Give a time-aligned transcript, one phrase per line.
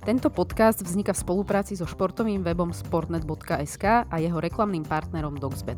[0.00, 5.76] Tento podcast vzniká v spolupráci so športovým webom sportnet.sk a jeho reklamným partnerom Dogsbet.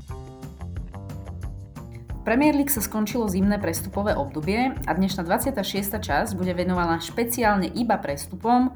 [2.22, 5.58] Premier League sa skončilo zimné prestupové obdobie a dnešná 26.
[5.98, 8.70] časť bude venovaná špeciálne iba prestupom,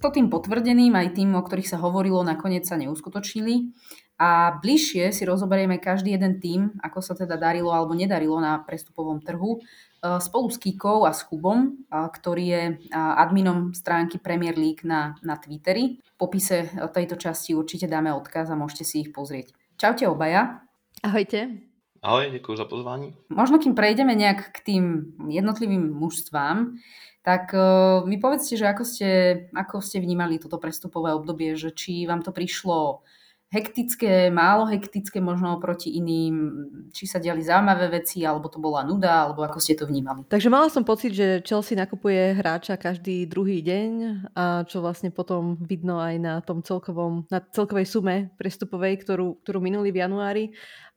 [0.00, 3.76] to tým potvrdeným aj tým, o ktorých sa hovorilo, nakoniec sa neuskutočnili.
[4.16, 9.20] A bližšie si rozoberieme každý jeden tým, ako sa teda darilo alebo nedarilo na prestupovom
[9.20, 9.60] trhu
[10.00, 12.62] spolu s Kikou a s Kubom, ktorý je
[12.92, 16.00] adminom stránky Premier League na, na Twitteri.
[16.00, 19.52] V popise tejto časti určite dáme odkaz a môžete si ich pozrieť.
[19.76, 20.64] Čaute obaja.
[21.04, 21.70] Ahojte.
[22.00, 23.08] Ahoj, ďakujem za pozvání.
[23.28, 24.84] Možno kým prejdeme nejak k tým
[25.28, 26.80] jednotlivým mužstvám,
[27.20, 29.10] tak uh, mi povedzte, že ako ste,
[29.52, 33.04] ako ste vnímali toto prestupové obdobie, že či vám to prišlo
[33.50, 36.34] hektické, málo hektické možno oproti iným,
[36.94, 40.22] či sa diali zaujímavé veci, alebo to bola nuda, alebo ako ste to vnímali?
[40.30, 43.90] Takže mala som pocit, že Chelsea nakupuje hráča každý druhý deň
[44.38, 49.58] a čo vlastne potom vidno aj na tom celkovom, na celkovej sume prestupovej, ktorú, ktorú
[49.58, 50.44] minuli v januári.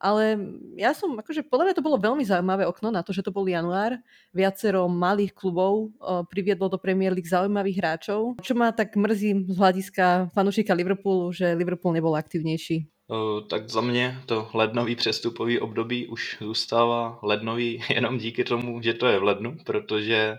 [0.03, 0.35] Ale
[0.75, 3.47] ja som, akože podľa mňa to bolo veľmi zaujímavé okno na to, že to bol
[3.47, 3.95] január.
[4.35, 8.35] Viacero malých klubov uh, priviedlo do Premier League zaujímavých hráčov.
[8.43, 12.91] Čo ma tak mrzí z hľadiska fanúšika Liverpoolu, že Liverpool nebol aktívnejší.
[13.07, 18.93] Uh, tak za mě to lednový přestupový období už zůstává lednový jenom díky tomu, že
[18.93, 20.35] to je v lednu, protože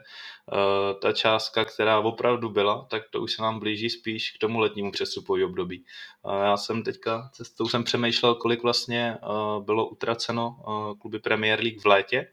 [1.03, 4.92] ta částka, která opravdu byla, tak to už se nám blíží spíš k tomu letnímu
[4.92, 5.84] přestupový období.
[6.23, 10.56] Uh, já jsem teďka cestou jsem přemýšlel, kolik vlastně uh, bylo utraceno
[11.00, 12.28] kluby Premier League v létě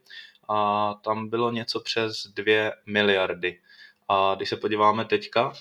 [0.48, 3.60] a tam bylo něco přes 2 miliardy.
[4.08, 5.52] A když se podíváme teďka,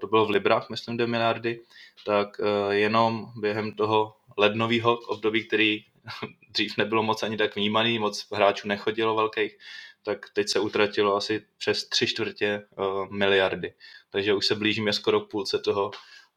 [0.00, 1.60] to bylo v Librách, myslím 2 miliardy,
[2.06, 5.84] tak jenom během toho lednového období, který
[6.50, 9.58] dřív nebylo moc ani tak vnímaný, moc hráčů nechodilo velkých,
[10.02, 13.74] tak teď se utratilo asi přes tři čtvrtě uh, miliardy.
[14.10, 15.90] Takže už se blížíme skoro k půlce toho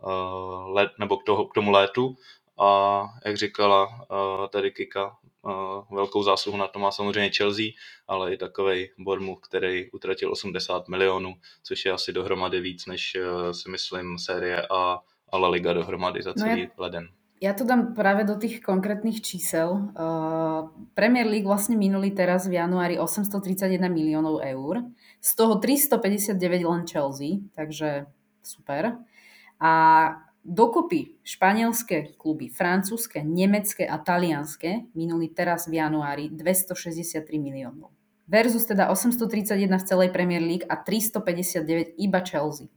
[0.03, 2.15] uh, let, nebo k, toho, k tomu létu.
[2.59, 7.65] A jak říkala uh, tady Kika, uh, velkou zásluhu na to má samozřejmě Chelsea,
[8.07, 13.51] ale i takový Bormu, který utratil 80 milionů, což je asi dohromady víc, než uh,
[13.51, 14.99] si myslím série A
[15.33, 17.09] a La Liga dohromady za celý no ja, leden.
[17.43, 19.91] Ja to dám práve do tých konkrétnych čísel.
[19.99, 24.87] Uh, Premier League vlastne minuli teraz v januári 831 miliónov eur,
[25.19, 28.07] z toho 359 len Chelsea, takže
[28.39, 28.95] super.
[29.59, 29.71] A
[30.39, 37.91] dokopy španielské kluby, francúzske, nemecké a talianské minuli teraz v januári 263 miliónov.
[38.23, 42.71] Versus teda 831 v celej Premier League a 359 iba Chelsea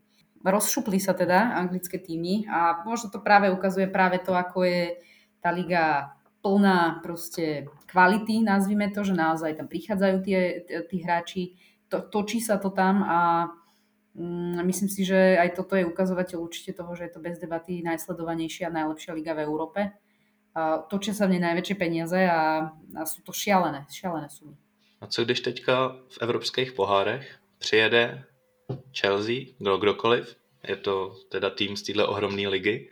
[0.44, 5.00] rozšupli sa teda anglické týmy a možno to práve ukazuje práve to, ako je
[5.40, 10.40] tá liga plná proste kvality, nazvime to, že naozaj tam prichádzajú tie,
[10.86, 11.42] tí hráči,
[11.90, 13.18] to, točí sa to tam a
[14.14, 17.82] mm, myslím si, že aj toto je ukazovateľ určite toho, že je to bez debaty
[17.82, 19.80] najsledovanejšia a najlepšia liga v Európe.
[20.88, 24.56] Točia sa v nej najväčšie peniaze a, a sú to šialené, šialené sumy.
[25.00, 28.24] A co když teďka v evropských pohárech přijede
[29.00, 30.36] Chelsea, kdo, kdokoliv,
[30.68, 32.90] je to teda tým z téhle ohromné ligy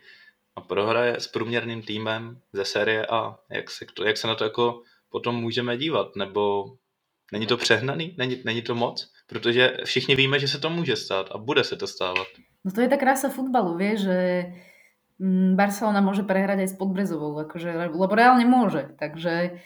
[0.56, 3.38] a prohraje s průměrným týmem ze série A.
[3.50, 6.16] Jak se, jak se na to jako potom můžeme dívat?
[6.16, 6.74] Nebo
[7.32, 8.14] není to přehnaný?
[8.18, 9.10] Není, není to moc?
[9.26, 12.26] Protože všichni víme, že se to může stát a bude se to stávat.
[12.64, 14.16] No to je tá krása futbalu, vie, že
[15.20, 19.60] mm, Barcelona môže prehrať aj s Podbrezovou, akože, lebo reálne môže, takže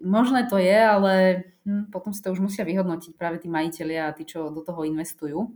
[0.00, 1.12] možné to je, ale
[1.68, 4.88] hm, potom si to už musia vyhodnotiť práve tí majiteľia a tí, čo do toho
[4.88, 5.52] investujú.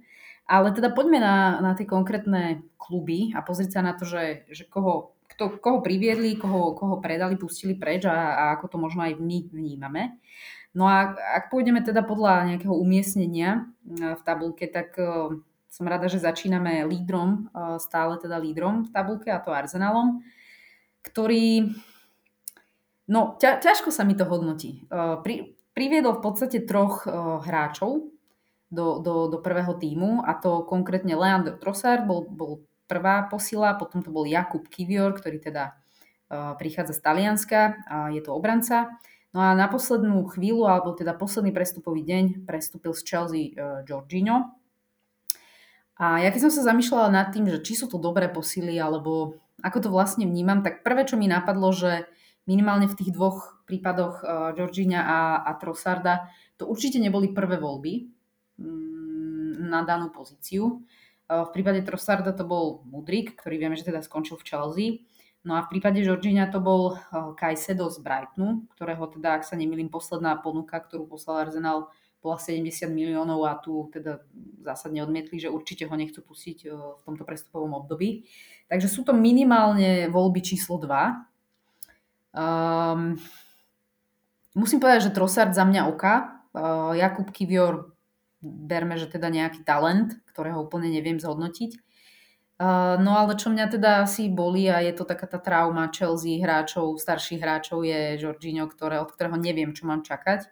[0.47, 4.63] Ale teda poďme na, na tie konkrétne kluby a pozrieť sa na to, že, že
[4.69, 9.19] koho, kto, koho priviedli, koho, koho predali, pustili preč a, a ako to možno aj
[9.19, 10.23] my vnímame.
[10.77, 15.33] No a ak pôjdeme teda podľa nejakého umiestnenia e, v tabulke, tak uh,
[15.73, 20.21] som rada, že začíname lídrom, uh, stále teda lídrom v tabulke, a to Arsenalom,
[21.01, 21.73] ktorý,
[23.07, 24.87] no ťa, ťažko sa mi to hodnotí.
[24.91, 27.05] Uh, pri, priviedol v podstate troch
[27.45, 28.17] hráčov,
[28.67, 34.03] do, do, do prvého týmu a to konkrétne Leandro Trossard bol, bol prvá posila, potom
[34.03, 38.91] to bol Jakub Kivior, ktorý teda uh, prichádza z Talianska a je to obranca.
[39.35, 44.55] No a na poslednú chvíľu, alebo teda posledný prestupový deň prestúpil z Chelsea uh, Jorginho.
[45.97, 49.41] A ja keď som sa zamýšľala nad tým, že či sú to dobré posily, alebo
[49.65, 52.05] ako to vlastne vnímam, tak prvé, čo mi napadlo, že
[52.47, 58.17] minimálne v tých dvoch prípadoch uh, Georgina a, a Trossarda to určite neboli prvé voľby,
[58.57, 60.81] Mm, na danú pozíciu.
[61.27, 64.89] V prípade Trossarda to bol Mudrik, ktorý vieme, že teda skončil v Chelsea.
[65.43, 66.97] No a v prípade Georgina to bol
[67.37, 71.91] Kajsedo z Brightonu, ktorého teda, ak sa nemýlim, posledná ponuka, ktorú poslal Arsenal,
[72.23, 74.23] bola 70 miliónov a tu teda
[74.63, 78.27] zásadne odmietli, že určite ho nechcú pustiť v tomto prestupovom období.
[78.67, 80.91] Takže sú to minimálne voľby číslo 2.
[82.37, 83.17] Um,
[84.53, 86.45] musím povedať, že Trossard za mňa oka.
[86.53, 87.97] Uh, Jakub Kivior
[88.45, 91.81] berme, že teda nejaký talent, ktorého úplne neviem zhodnotiť.
[92.57, 96.41] Uh, no ale čo mňa teda asi bolí a je to taká tá trauma Chelsea
[96.41, 100.49] hráčov, starších hráčov je Jorginho, ktoré, od ktorého neviem, čo mám čakať.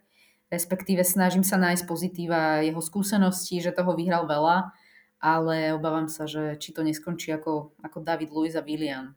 [0.53, 4.73] Respektíve snažím sa nájsť pozitíva jeho skúsenosti, že toho vyhral veľa,
[5.17, 9.17] ale obávam sa, že či to neskončí ako, ako David Luiz a William.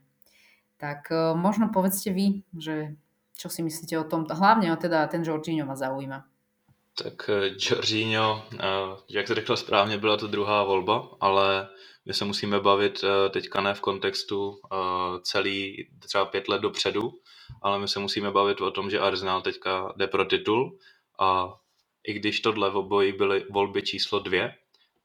[0.77, 2.93] Tak uh, možno povedzte vy, že
[3.37, 6.25] čo si myslíte o tom, hlavne teda ten Jorginho ma zaujíma.
[6.97, 7.29] Tak
[7.61, 8.57] Jorginho, eh,
[9.09, 11.69] jak jsi řekl správně, byla to druhá volba, ale
[12.05, 14.59] my se musíme bavit teďka ne v kontextu
[15.21, 17.11] celý třeba pět let dopředu,
[17.61, 20.77] ale my se musíme bavit o tom, že Arsenal teďka jde pro titul
[21.19, 21.53] a
[22.07, 24.55] i když tohle v oboji byly volby číslo dvě,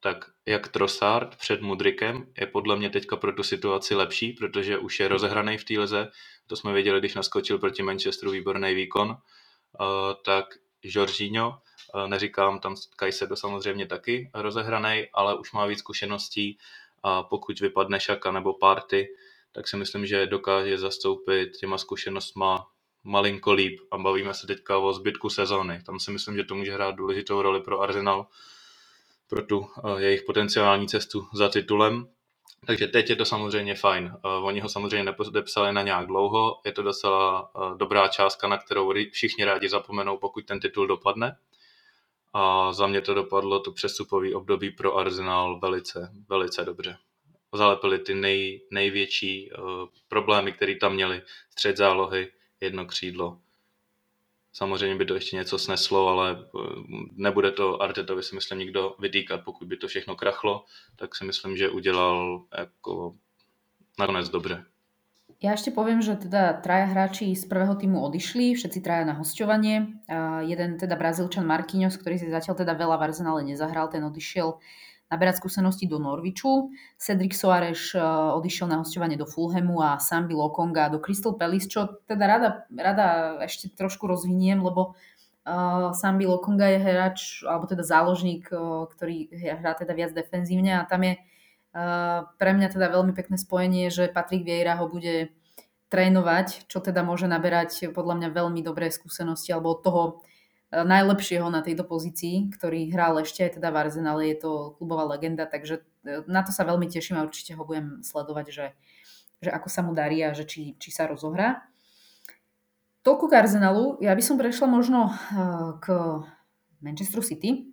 [0.02, 5.00] tak jak Trossard před Mudrikem je podle mě teďka pro tu situaci lepší, protože už
[5.00, 6.08] je rozehraný v té lize,
[6.46, 9.16] to jsme viděli, když naskočil proti Manchesteru výborný výkon,
[10.24, 10.44] tak
[10.82, 11.58] Jorginho
[12.06, 16.58] neříkám, tam Kajsedo samozřejmě taky rozehraný, ale už má víc zkušeností.
[17.02, 19.08] A pokud vypadne Šaka nebo Party,
[19.52, 22.66] tak si myslím, že dokáže zastoupit těma zkušenostma
[23.04, 23.80] malinko líp.
[23.90, 25.82] A bavíme se teďka o zbytku sezóny.
[25.86, 28.26] Tam si myslím, že to může hrát důležitou roli pro Arsenal,
[29.32, 32.08] pro tu jejich potenciální cestu za titulem.
[32.66, 34.16] Takže teď je to samozřejmě fajn.
[34.42, 39.44] Oni ho samozřejmě nepodepsali na nějak dlouho, je to docela dobrá částka, na kterou všichni
[39.44, 41.36] rádi zapomenou, pokud ten titul dopadne
[42.32, 46.96] a za mě to dopadlo to přestupový období pro Arsenal velice, velice dobře.
[47.52, 49.50] Zalepili ty nej, největší
[50.08, 53.38] problémy, které tam měli, střed zálohy, jedno křídlo.
[54.52, 56.62] Samozřejmě by to ještě něco sneslo, ale uh,
[57.12, 60.64] nebude to Artetovi si myslím nikdo vytýkat, pokud by to všechno krachlo,
[60.96, 63.14] tak si myslím, že udělal jako
[63.98, 64.64] nakonec dobře.
[65.42, 69.98] Ja ešte poviem, že teda traja hráči z prvého týmu odišli, všetci traja na hostovanie.
[70.06, 74.62] A jeden teda Brazílčan Marquinhos, ktorý si zatiaľ teda veľa v Arsenale nezahral, ten odišiel
[75.12, 76.72] naberať skúsenosti do Norviču.
[76.96, 78.00] Cedric Soares e,
[78.32, 83.36] odišiel na hostovanie do Fulhamu a Sambi Lokonga do Crystal Palace, čo teda rada, rada
[83.44, 89.28] ešte trošku rozviniem, lebo uh, Sambi Lokonga je hráč, alebo teda záložník, uh, ktorý
[89.60, 91.20] hrá teda viac defenzívne a tam je
[91.72, 95.32] pre mňa teda veľmi pekné spojenie, že Patrik Vieira ho bude
[95.88, 100.02] trénovať, čo teda môže naberať podľa mňa veľmi dobré skúsenosti alebo od toho
[100.72, 105.44] najlepšieho na tejto pozícii, ktorý hral ešte aj teda v Arsenale, je to klubová legenda,
[105.44, 108.66] takže e, na to sa veľmi teším a určite ho budem sledovať, že,
[109.44, 111.68] že ako sa mu darí a že či, či sa rozohrá.
[113.04, 114.00] Toľko k Arsenalu.
[114.00, 115.14] Ja by som prešla možno e,
[115.84, 115.86] k
[116.80, 117.68] Manchesteru City.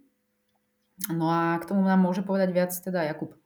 [1.07, 3.38] No a k tomu nám môže povedať viac teda Jakub.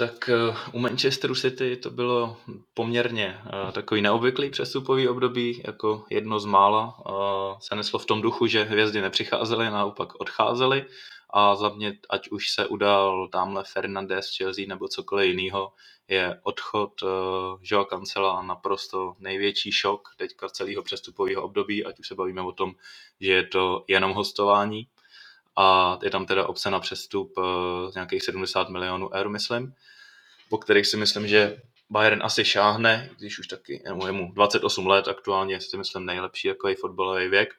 [0.00, 2.36] Tak eh, u Manchesteru City to bylo
[2.74, 6.96] poměrně uh, takový neobvyklý přestupový období, jako jedno z mála.
[6.98, 10.84] Uh, se neslo v tom duchu, že hvězdy nepřicházely, naopak odcházely
[11.30, 15.72] a za mě, ať už se udál tamhle Fernandez, Chelsea nebo cokoliv jiného,
[16.08, 16.92] je odchod
[17.62, 22.72] Joa Cancela naprosto největší šok teďka celého přestupového období, ať už se bavíme o tom,
[23.20, 24.86] že je to jenom hostování,
[25.56, 27.44] a je tam teda obce na přestup uh,
[27.94, 29.74] nějakých 70 milionů eur, myslím,
[30.48, 35.08] po kterých si myslím, že Bayern asi šáhne, když už taky je mu 28 let,
[35.08, 37.54] aktuálně si myslím nejlepší jako je fotbalový věk.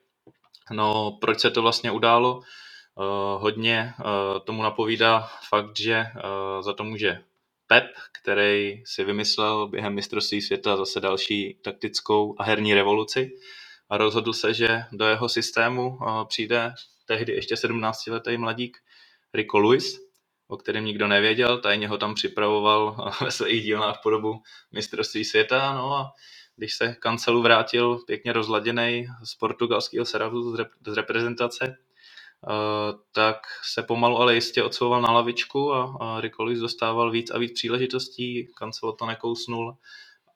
[0.71, 2.36] No, proč se to vlastně událo?
[2.36, 7.24] Uh, hodně uh, tomu napovídá fakt, že uh, za to může
[7.67, 7.86] Pep,
[8.21, 13.31] který si vymyslel během mistrovství světa zase další taktickou a herní revoluci
[13.89, 16.74] a rozhodl se, že do jeho systému přijde
[17.11, 18.77] tehdy ještě 17-letý mladík
[19.33, 19.99] Rico Lewis,
[20.47, 24.41] o kterém nikdo nevěděl, tajně ho tam připravoval ve svých dílnách po dobu
[24.71, 26.13] mistrovství světa, no a
[26.55, 31.77] když se kancelu vrátil pěkně rozladěný z portugalského Saravu z reprezentace,
[32.47, 33.37] Uh, tak
[33.73, 38.47] se pomalu ale jistě odsouval na lavičku a, a Rikolis dostával víc a víc příležitostí,
[38.57, 39.77] kancelo to nekousnul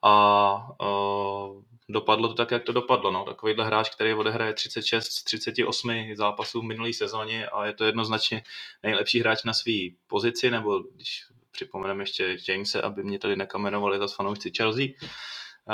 [0.05, 3.11] a uh, dopadlo to tak, jak to dopadlo.
[3.11, 3.25] No.
[3.25, 8.43] Takovýhle hráč, který odehraje 36 z 38 zápasů v minulé sezóně a je to jednoznačně
[8.83, 9.73] nejlepší hráč na své
[10.07, 15.73] pozici, nebo když připomeneme ještě Jamese, aby mě tady nekamenovali za fanoušci Chelsea, uh,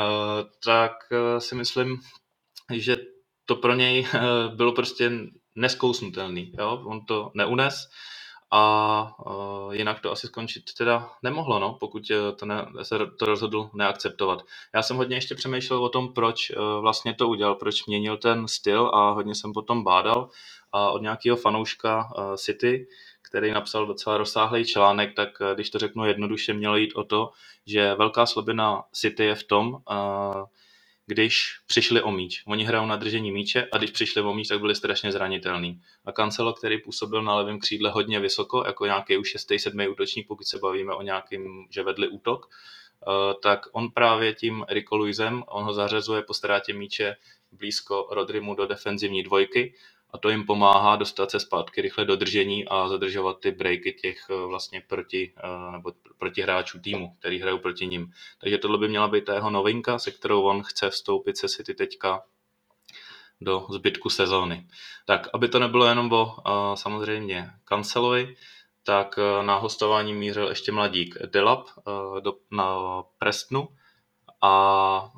[0.66, 2.02] tak uh, si myslím,
[2.74, 2.98] že
[3.46, 5.12] to pro něj uh, bylo prostě
[5.56, 6.54] neskousnutelný.
[6.60, 6.84] Jo?
[6.86, 7.90] On to neunes
[8.52, 9.16] a
[9.72, 14.42] jinak to asi skončit teda nemohlo, no, pokud to ne, se to rozhodl neakceptovat.
[14.76, 18.92] Já jsem hodně ještě přemýšlel o tom, proč vlastně to udělal, proč měnil ten styl
[18.94, 20.30] a hodně jsem potom bádal
[20.72, 22.88] a od nějakého fanouška City,
[23.22, 27.32] který napsal docela rozsáhlý článek, tak když to řeknu jednoduše, mělo jít o to,
[27.66, 29.78] že velká slabina City je v tom,
[31.12, 32.44] když přišli o míč.
[32.48, 35.82] Oni hrajou na držení míče a když přišli o míč, tak byli strašně zranitelní.
[36.06, 39.48] A Cancelo, který působil na levém křídle hodně vysoko, jako nějaký už 6.
[39.58, 39.80] 7.
[39.92, 44.96] útočník, pokud se bavíme o nějakým, že vedli útok, eh, tak on právě tím Rico
[44.98, 47.16] Luisem, on ho zařazuje po ztrátě míče
[47.52, 49.74] blízko Rodrimu do defenzivní dvojky
[50.14, 54.18] a to jim pomáhá dostat se zpátky rychle do držení a zadržovat ty breaky těch
[54.30, 58.12] eh, vlastně proti, eh, nebo proti hráčů týmu, který hrajou proti ním.
[58.42, 61.74] Takže tohle by měla být ta jeho novinka, se kterou on chce vstoupit se City
[61.74, 62.24] teďka
[63.42, 64.68] do zbytku sezóny.
[65.06, 68.36] Tak, aby to nebylo jenom o uh, samozřejmě Kancelovi,
[68.84, 71.68] tak na hostování mířil ještě mladík Delap
[72.20, 72.76] do, na
[73.18, 73.68] Prestnu,
[74.42, 75.12] a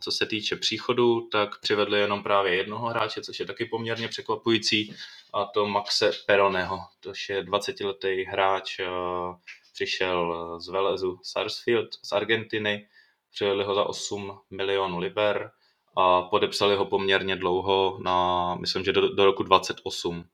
[0.00, 4.94] co se týče příchodu, tak přivedli jenom právě jednoho hráče, což je taky poměrně překvapující,
[5.34, 8.80] a to Maxe Peroneho, To je 20-letý hráč,
[9.74, 12.88] přišel z Velezu Sarsfield z Argentiny,
[13.30, 15.50] přivedli ho za 8 milionů liber
[15.96, 20.24] a podepsali ho poměrně dlouho, na, myslím, že do, do roku 28.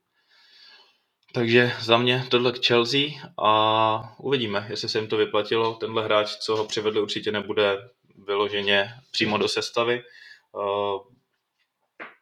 [1.33, 3.01] Takže za mě tohle k Chelsea
[3.37, 5.73] a uvidíme, jestli se jim to vyplatilo.
[5.73, 10.01] Tenhle hráč, co ho přivedli, určitě nebude vyloženě přímo do sestavy.
[10.01, 11.13] Eh,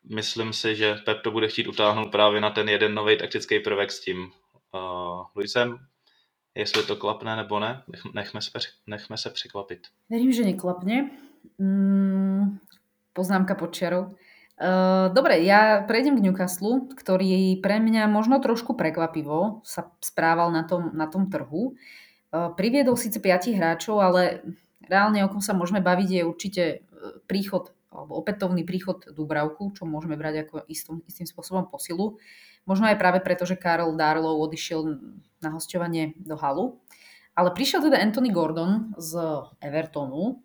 [0.09, 3.91] myslím si, že Pep to bude chtít utáhnout právě na ten jeden nový taktický prvek
[3.91, 4.31] s tím
[4.73, 5.77] uh, Luisem.
[6.55, 7.83] Jestli to klapne nebo ne,
[8.13, 8.51] nechme se,
[8.87, 9.87] nechme se překvapit.
[10.09, 11.09] Verím, že neklapne.
[11.57, 12.59] Mm,
[13.13, 14.15] poznámka pod čiarou.
[14.61, 20.61] Uh, dobre, ja prejdem k Newcastle, ktorý pre mňa možno trošku prekvapivo sa správal na
[20.69, 21.73] tom, na tom trhu.
[22.29, 24.45] Uh, priviedol síce 5 hráčov, ale
[24.89, 26.77] reálne, o kom sa môžeme baviť, je určite e,
[27.25, 32.15] príchod alebo opätovný príchod Dubravku, čo môžeme brať ako istým, istým spôsobom posilu.
[32.63, 34.95] Možno aj práve preto, že Karol Darlow odišiel
[35.43, 36.79] na hostovanie do Halu.
[37.35, 40.39] Ale prišiel teda Anthony Gordon z Evertonu,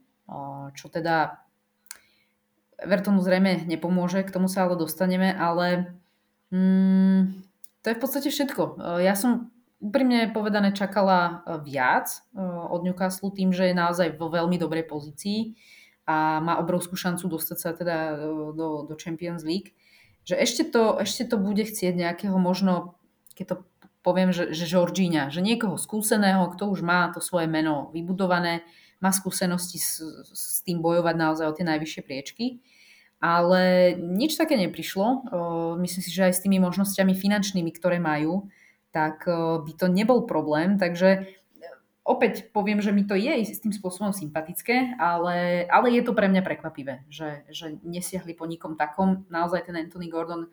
[0.75, 1.47] čo teda
[2.83, 5.97] Evertonu zrejme nepomôže, k tomu sa ale dostaneme, ale
[6.51, 7.47] mm,
[7.83, 8.63] to je v podstate všetko.
[8.77, 9.49] E, ja som
[9.81, 11.33] úprimne povedané čakala e,
[11.65, 15.57] viac e, od Newcastle tým, že je naozaj vo veľmi dobrej pozícii
[16.07, 18.15] a má obrovskú šancu dostať sa teda e,
[18.57, 19.77] do, do Champions League.
[20.27, 22.99] Že ešte to, ešte to bude chcieť nejakého možno,
[23.37, 23.57] keď to
[24.01, 28.63] poviem, že, že Georgina, že niekoho skúseného, kto už má to svoje meno vybudované,
[29.03, 30.01] má skúsenosti s,
[30.33, 32.65] s tým bojovať naozaj o tie najvyššie priečky.
[33.17, 35.33] Ale nič také neprišlo.
[35.81, 38.49] Myslím si, že aj s tými možnosťami finančnými, ktoré majú,
[38.97, 40.81] tak eh, by to nebol problém.
[40.81, 41.29] Takže eh,
[42.01, 46.33] opäť poviem, že mi to je s tým spôsobom sympatické, ale, ale je to pre
[46.33, 49.29] mňa prekvapivé, že, že nesiahli po nikom takom.
[49.29, 50.49] Naozaj ten Anthony Gordon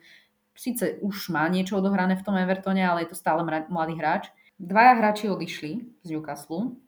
[0.52, 3.40] síce už má niečo odohrané v tom Evertone, ale je to stále
[3.72, 4.28] mladý hráč.
[4.60, 6.78] Dvaja hráči odišli z Newcastle.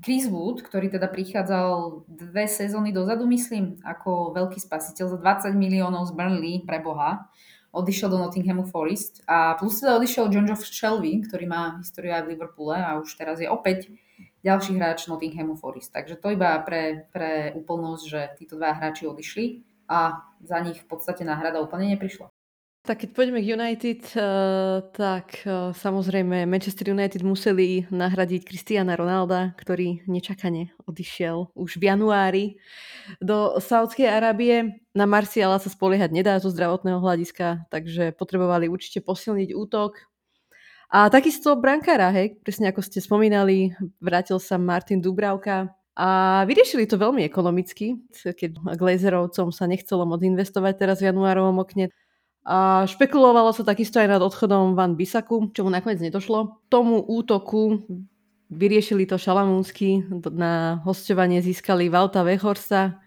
[0.00, 6.08] Chris Wood, ktorý teda prichádzal dve sezóny dozadu, myslím, ako veľký spasiteľ za 20 miliónov
[6.08, 7.28] z Burnley pre Boha
[7.74, 12.24] odišiel do Nottinghamu Forest a plus teda odišiel John Joe Shelby, ktorý má históriu aj
[12.24, 13.90] v Liverpoole a už teraz je opäť
[14.46, 15.90] ďalší hráč Nottinghamu Forest.
[15.90, 20.86] Takže to iba pre, pre úplnosť, že títo dva hráči odišli a za nich v
[20.88, 22.33] podstate náhrada úplne neprišla.
[22.84, 24.24] Tak keď pôjdeme k United, eh,
[24.92, 32.44] tak eh, samozrejme Manchester United museli nahradiť Cristiana Ronalda, ktorý nečakane odišiel už v januári
[33.24, 34.84] do Saudskej Arábie.
[34.92, 40.04] Na Marciala sa spoliehať nedá zo zdravotného hľadiska, takže potrebovali určite posilniť útok.
[40.92, 46.98] A takisto brankára, hej, presne ako ste spomínali, vrátil sa Martin Dubravka, a vyriešili to
[46.98, 51.94] veľmi ekonomicky, keď Glazerovcom sa nechcelo moc investovať teraz v januárovom okne,
[52.44, 56.60] a špekulovalo sa takisto aj nad odchodom Van Bisaku, čo mu nakoniec nedošlo.
[56.68, 57.80] Tomu útoku
[58.52, 63.00] vyriešili to šalamúnsky, na hostovanie získali Valta Vehorsa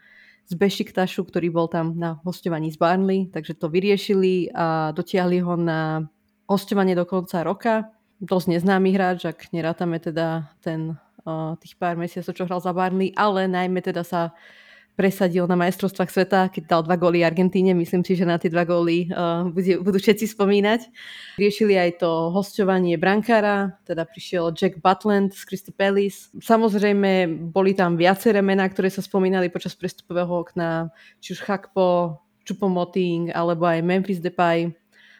[0.50, 5.53] z Bešiktašu, ktorý bol tam na hostovaní z Barnley, takže to vyriešili a dotiahli ho
[5.53, 6.10] na
[6.50, 7.94] hostovanie do konca roka.
[8.17, 10.98] Dosť neznámy hráč, ak nerátame teda ten,
[11.62, 14.34] tých pár mesiacov, čo hral za Barnley, ale najmä teda sa
[14.98, 17.77] presadil na majstrovstvách sveta, keď dal dva góly Argentíne.
[17.77, 20.89] Myslím si, že na tie dva góly uh, budú, všetci spomínať.
[21.38, 26.34] Riešili aj to hostovanie brankára, teda prišiel Jack Butland z Crystal Palace.
[26.42, 30.89] Samozrejme, boli tam viaceré mená, ktoré sa spomínali počas prestupového okna,
[31.22, 34.74] či už Chakpo, Chupomoting, alebo aj Memphis Depay.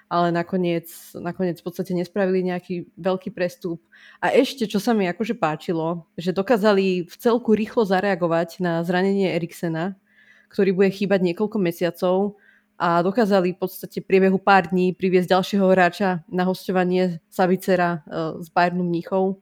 [0.08, 3.84] Ale nakoniec, nakoniec v podstate nespravili nejaký veľký prestup.
[4.24, 9.36] A ešte, čo sa mi akože páčilo, že dokázali v celku rýchlo zareagovať na zranenie
[9.36, 10.00] Eriksena,
[10.48, 12.40] ktorý bude chýbať niekoľko mesiacov
[12.80, 18.48] a dokázali v podstate priebehu pár dní priviesť ďalšieho hráča na hostovanie Savicera e, z
[18.54, 19.42] Bayernu Mníchov,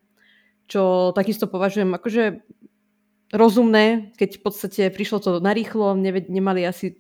[0.65, 2.41] čo takisto považujem akože
[3.33, 5.97] rozumné, keď v podstate prišlo to narýchlo,
[6.29, 6.93] nemali asi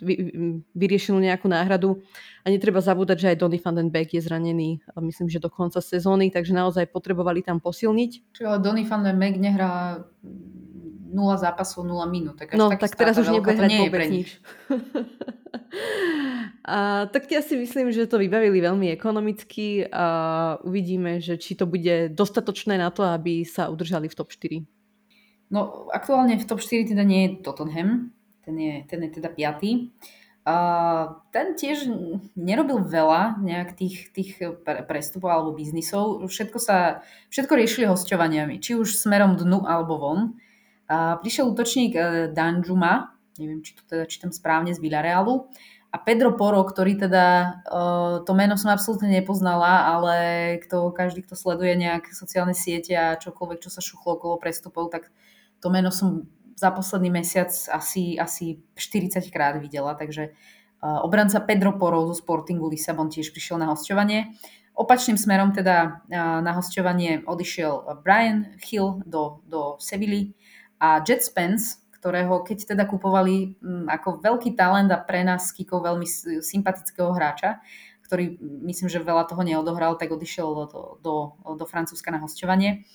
[0.73, 2.01] vyriešenú nejakú náhradu
[2.41, 5.81] a netreba zabúdať, že aj Donny van den Beek je zranený, myslím, že do konca
[5.81, 8.41] sezóny, takže naozaj potrebovali tam posilniť.
[8.41, 10.01] Čiže Donny van den Beek nehrá
[11.15, 12.35] 0 zápasov, 0 minút.
[12.35, 14.35] Tak no, tak teraz už nebude hrať vôbec nič.
[16.75, 20.05] a tak ja si myslím, že to vybavili veľmi ekonomicky a
[20.67, 24.74] uvidíme, že či to bude dostatočné na to, aby sa udržali v top 4.
[25.55, 28.11] No aktuálne v top 4 teda nie je Tottenham,
[28.43, 29.95] ten je, ten je teda piatý.
[30.45, 30.55] A
[31.33, 31.89] ten tiež
[32.37, 36.21] nerobil veľa nejak tých, tých prestupov alebo biznisov.
[36.27, 37.01] Všetko, sa,
[37.33, 40.19] všetko riešili hosťovaniami, či už smerom dnu alebo von.
[40.85, 45.49] A prišiel útočník e, Danjuma, neviem, či to teda čítam správne, z Villarealu.
[45.89, 47.25] A Pedro Poro, ktorý teda,
[47.65, 47.81] e,
[48.21, 50.15] to meno som absolútne nepoznala, ale
[50.61, 55.09] kto, každý, kto sleduje nejak sociálne siete a čokoľvek, čo sa šuchlo okolo prestupov, tak
[55.65, 61.73] to meno som za posledný mesiac asi, asi 40 krát videla, takže uh, obranca Pedro
[61.81, 64.37] Poro zo Sportingu Lisabon tiež prišiel na hostovanie.
[64.77, 70.37] Opačným smerom teda uh, na hostovanie odišiel Brian Hill do, do Sevilly
[70.77, 73.57] a Jet Spence, ktorého keď teda kupovali
[73.89, 76.05] ako veľký talent a pre nás kikov veľmi
[76.45, 77.57] sympatického hráča,
[78.05, 78.37] ktorý
[78.69, 81.13] myslím, že veľa toho neodohral, tak odišiel do, do,
[81.57, 82.85] do Francúzska na hostovanie.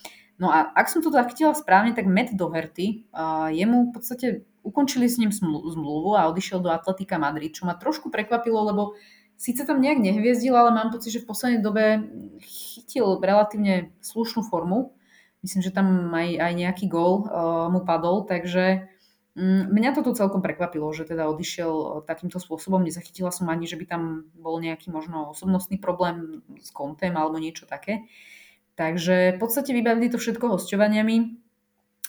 [0.40, 4.26] No a ak som to zachytila správne, tak Matt Doherty, uh, jemu v podstate
[4.64, 8.96] ukončili s ním zmluvu a odišiel do Atletika Madrid, čo ma trošku prekvapilo, lebo
[9.36, 12.08] síce tam nejak nehviezdil, ale mám pocit, že v poslednej dobe
[12.40, 14.96] chytil relatívne slušnú formu.
[15.44, 18.88] Myslím, že tam aj, aj nejaký gól uh, mu padol, takže
[19.36, 22.80] um, mňa to tu celkom prekvapilo, že teda odišiel takýmto spôsobom.
[22.80, 24.02] Nezachytila som ani, že by tam
[24.36, 28.08] bol nejaký možno osobnostný problém s kontem alebo niečo také.
[28.80, 31.16] Takže v podstate vybavili to všetko hosťovaniami.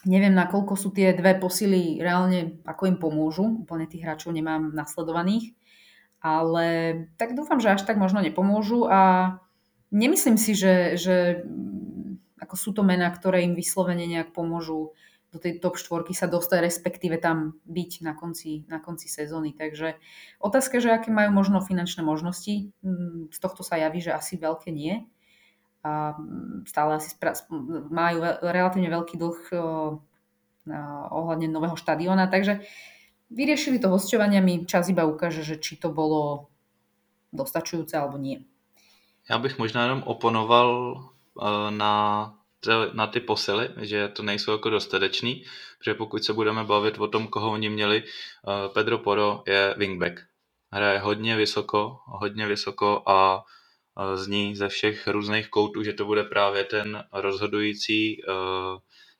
[0.08, 3.68] Neviem, nakoľko sú tie dve posily reálne, ako im pomôžu.
[3.68, 5.52] Úplne tých hráčov nemám nasledovaných.
[6.24, 6.66] Ale
[7.20, 9.36] tak dúfam, že až tak možno nepomôžu a
[9.92, 11.44] nemyslím si, že, že
[12.40, 14.96] ako sú to mená, ktoré im vyslovene nejak pomôžu
[15.36, 19.52] do tej top štvorky sa dostať, respektíve tam byť na konci, na konci sezóny.
[19.60, 20.00] Takže
[20.40, 24.72] otázka, že aké majú možno finančné možnosti, mm, z tohto sa javí, že asi veľké
[24.72, 25.04] nie
[25.84, 26.14] a
[26.66, 27.18] stále asi
[27.90, 29.40] majú relatívne veľký dlh
[31.10, 32.62] ohľadne nového štadiona, takže
[33.34, 36.54] vyriešili to hosťovaniami, čas iba ukáže, že či to bolo
[37.34, 38.46] dostačujúce alebo nie.
[39.30, 40.96] Já bych možná jenom oponoval
[41.70, 42.34] na,
[42.94, 45.44] na ty posily, že to nejsou jako dostatečný,
[45.80, 48.04] protože pokud se budeme bavit o tom, koho oni měli,
[48.74, 50.20] Pedro Poro je wingback.
[50.72, 53.46] Hraje hodně vysoko, hodně vysoko a
[54.16, 58.34] zní ze všech různých koutů, že to bude právě ten rozhodující eh,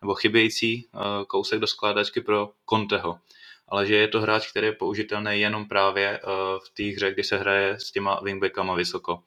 [0.02, 3.20] nebo chybějící eh, kousek do skládačky pro Conteho.
[3.68, 6.20] Ale že je to hráč, který je použitelný jenom právě eh,
[6.66, 9.24] v té hře, kdy se hraje s těma wingbackama vysoko.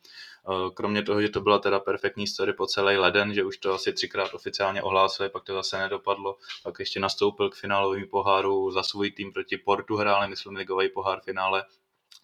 [0.75, 3.93] Kromě toho, že to byla teda perfektní story po celý leden, že už to asi
[3.93, 9.11] třikrát oficiálně ohlásili, pak to zase nedopadlo, pak ještě nastoupil k finálovým poháru za svůj
[9.11, 11.65] tým proti Portu hráli, myslím, ligový pohár finále.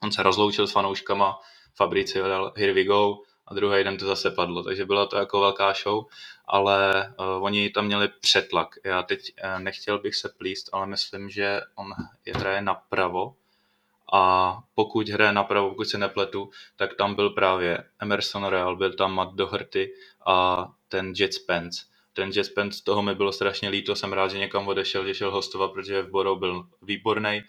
[0.02, 1.38] On se rozloučil s fanouškama,
[1.80, 5.40] Fabricio dal Here we go a druhý den to zase padlo, takže byla to jako
[5.40, 6.04] velká show,
[6.46, 8.76] ale uh, oni tam měli přetlak.
[8.84, 11.94] Já teď uh, nechtěl bych se plíst, ale myslím, že on
[12.26, 13.34] je hraje napravo
[14.12, 19.12] a pokud hraje napravo, pokud se nepletu, tak tam byl právě Emerson Real, byl tam
[19.14, 19.92] Matt Doherty
[20.26, 21.84] a ten Jet Spence.
[22.12, 25.30] Ten Jet Spence, toho mi bylo strašně líto, jsem rád, že někam odešel, že šel
[25.30, 27.42] hostovat, protože v Borou byl výborný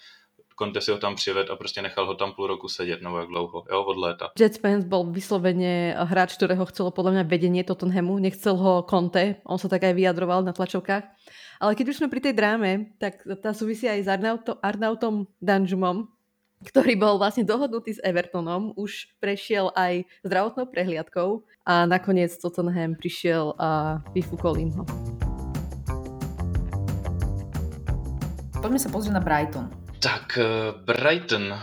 [0.61, 3.27] Conte si ho tam přived a prostě nechal ho tam půl roku sedět, nebo jak
[3.27, 4.29] dlouho, jo, od léta.
[4.39, 9.57] Jet Spence bol vyslovene hráč, ktorého chcelo podľa mňa vedenie Tottenhamu, nechcel ho Conte, on
[9.57, 11.03] sa tak aj vyjadroval na tlačovkách.
[11.57, 16.05] Ale keď už sme pri tej dráme, tak tá súvisí aj s Arnauto, Arnautom Danžumom,
[16.61, 23.57] ktorý bol vlastne dohodnutý s Evertonom, už prešiel aj zdravotnou prehliadkou a nakoniec Tottenham prišiel
[23.57, 24.85] a vyfúkol im ho.
[28.61, 29.80] Poďme sa pozrieť na Brighton.
[30.03, 31.59] Tak uh, Brighton,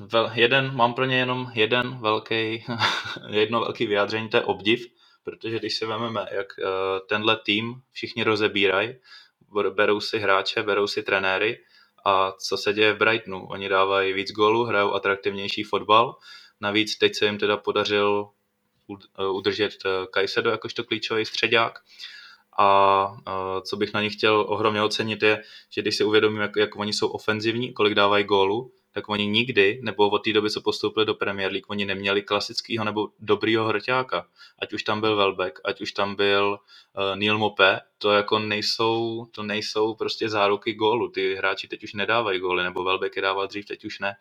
[0.00, 2.64] vel, jeden, mám pro ně jenom jeden velký,
[3.28, 4.86] jedno velký vyjádření, to je obdiv,
[5.24, 6.64] protože když si vezmeme, jak uh,
[7.08, 8.94] tenhle tým všichni rozebírají,
[9.70, 11.58] berou si hráče, berou si trenéry
[12.04, 13.46] a co se děje v Brightonu.
[13.46, 16.16] Oni dávají víc gólů, hrajou atraktivnější fotbal,
[16.60, 18.28] Navíc teď se jim teda podařil
[19.30, 19.72] udržet
[20.10, 21.78] Kajsedo jakožto klíčový středák.
[22.58, 26.76] A co bych na nich chtěl ohromně ocenit je, že když si uvědomím, jak, jak
[26.76, 31.06] oni jsou ofenzivní, kolik dávají gólu, tak oni nikdy, nebo od té doby, co postoupili
[31.06, 34.26] do Premier League, oni neměli klasického nebo dobrýho hrťáka.
[34.58, 36.58] Ať už tam byl Welbeck, ať už tam byl
[36.96, 41.08] uh, Neil Mope, to jako nejsou, to nejsou prostě záruky gólu.
[41.08, 44.16] Ty hráči teď už nedávají góly, nebo Welbeck je dával dřív, teď už ne.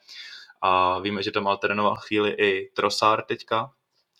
[0.61, 3.71] A víme, že tam alternoval chvíli i Trossard teďka,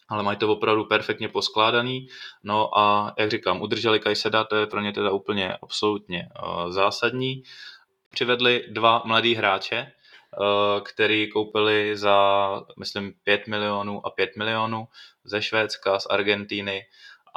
[0.10, 2.08] ale mají to opravdu perfektně poskládaný.
[2.44, 7.44] No a jak říkám, udrželi Kajseda, to je pro ně teda úplně absolutně uh, zásadní.
[8.12, 9.92] Přivedli dva mladý hráče,
[10.40, 12.48] uh, který koupili za,
[12.80, 14.88] myslím, 5 milionů a 5 milionů
[15.24, 16.86] ze Švédska, z Argentíny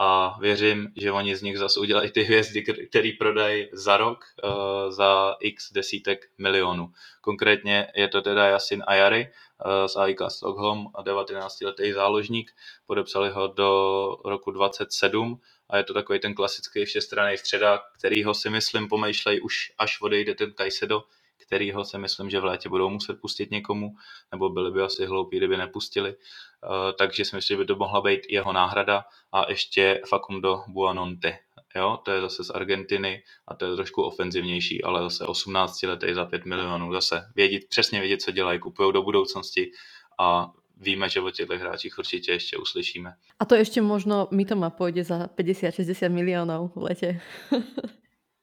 [0.03, 4.51] a věřím, že oni z nich zase udělají ty hvězdy, který prodají za rok uh,
[4.91, 6.93] za x desítek milionů.
[7.21, 12.51] Konkrétně je to teda Yasin Ayari uh, z AIK Stockholm, 19-letý záložník,
[12.87, 18.51] podepsali ho do roku 27 a je to takový ten klasický všestranný středák, kterýho si
[18.51, 21.03] myslím pomýšlej už až odejde ten Kajsedo,
[21.51, 23.91] kterýho si myslím, že v létě budou muset pustit někomu,
[24.33, 26.15] nebo byli by asi hloupí, kdyby nepustili.
[26.15, 31.39] Eh, takže si myslím, že by to mohla být jeho náhrada a ještě Facundo Buononte.
[31.77, 36.15] Jo, to je zase z Argentiny a to je trošku ofenzivnější, ale zase 18 letý
[36.15, 36.93] za 5 milionů.
[36.93, 39.73] Zase vědět, přesně vědět, co dělají, kupují do budoucnosti
[40.19, 43.15] a víme, že o těchto hráčích určitě ještě uslyšíme.
[43.39, 47.21] A to ještě možno mi to má půjde za 50-60 milionů v letě.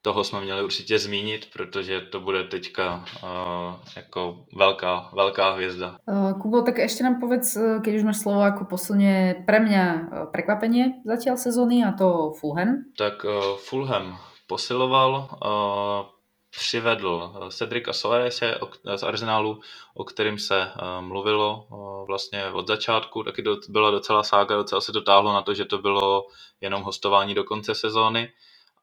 [0.08, 5.98] toho jsme měli určitě zmínit, protože to bude teďka uh, jako velká, velká hvězda.
[6.06, 9.84] Uh, Kubo, tak ještě nám povedz, eh, keď už máš slovo ako posilne pre mňa
[10.32, 12.88] prekvapenie zatiaľ sezóny a to Fulham.
[12.96, 14.16] Tak uh, Fulham
[14.48, 16.08] posiloval, uh,
[16.56, 18.56] přivedl Cedrika Soarese
[18.96, 19.60] z Arsenálu,
[19.94, 20.68] o kterým se
[21.00, 21.68] mluvilo
[22.08, 25.78] vlastně od začátku, taky byla docela sága, docela se to táhlo na to, že to
[25.78, 26.28] bylo
[26.62, 28.32] jenom hostování do konce sezóny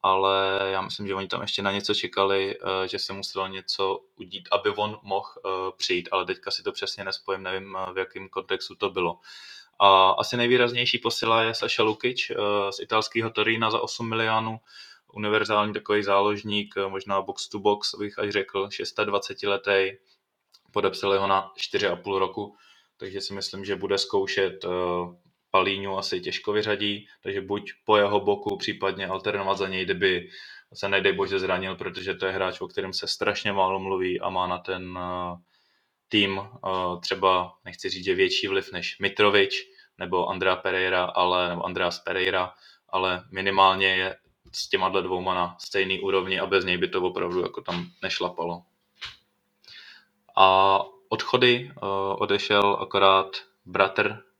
[0.04, 4.00] ale já myslím, že oni tam ještě na něco čekali, eh, že se muselo něco
[4.16, 7.98] udít, aby on mohl eh, přijít, ale teďka si to přesně nespojím, nevím, eh, v
[7.98, 9.20] jakém kontextu to bylo.
[9.78, 12.32] A asi nejvýraznější posila je Saša Lukic
[12.70, 14.60] z italského Torína za 8 milionů,
[15.12, 18.68] univerzální takový záložník, možná box to box, bych až řekl,
[19.04, 19.90] 26 letý,
[20.70, 22.56] podepsali ho na 4,5 roku,
[22.96, 24.64] takže si myslím, že bude zkoušet
[25.54, 30.28] Palíňu asi těžko vyřadí, takže buď po jeho boku, případně alternovat za něj, kdyby
[30.72, 34.30] se nejdej bože zranil, protože to je hráč, o kterém se strašně málo mluví a
[34.30, 35.38] má na ten uh,
[36.08, 39.54] tým uh, třeba, nechci říct, že větší vliv než Mitrovič
[39.98, 42.54] nebo Andrea Pereira, ale, nebo Andreas Pereira,
[42.88, 44.16] ale minimálně je
[44.52, 48.62] s těma dvouma na stejný úrovni a bez něj by to opravdu jako tam nešlapalo.
[50.36, 51.88] A odchody uh,
[52.18, 54.33] odešel akorát bratr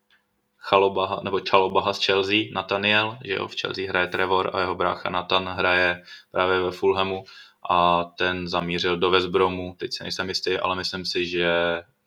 [0.69, 5.09] Chalobaha, nebo Čalobaha z Chelsea, Nathaniel, že jo, v Chelsea hraje Trevor a jeho brácha
[5.09, 7.23] Nathan hraje právě ve Fulhamu
[7.69, 11.49] a ten zamířil do West Bromu, teď se nejsem jistý, ale myslím si, že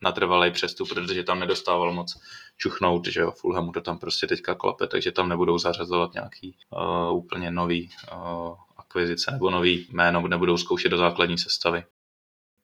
[0.01, 2.19] natrvalej přestup, protože tam nedostával moc
[2.57, 7.17] čuchnout, že jo, Fulhamu to tam prostě teďka klope, takže tam nebudou zařazovat nějaký uh,
[7.17, 11.83] úplně nový uh, akvizice nebo nový jméno, nebudou zkoušet do základní sestavy.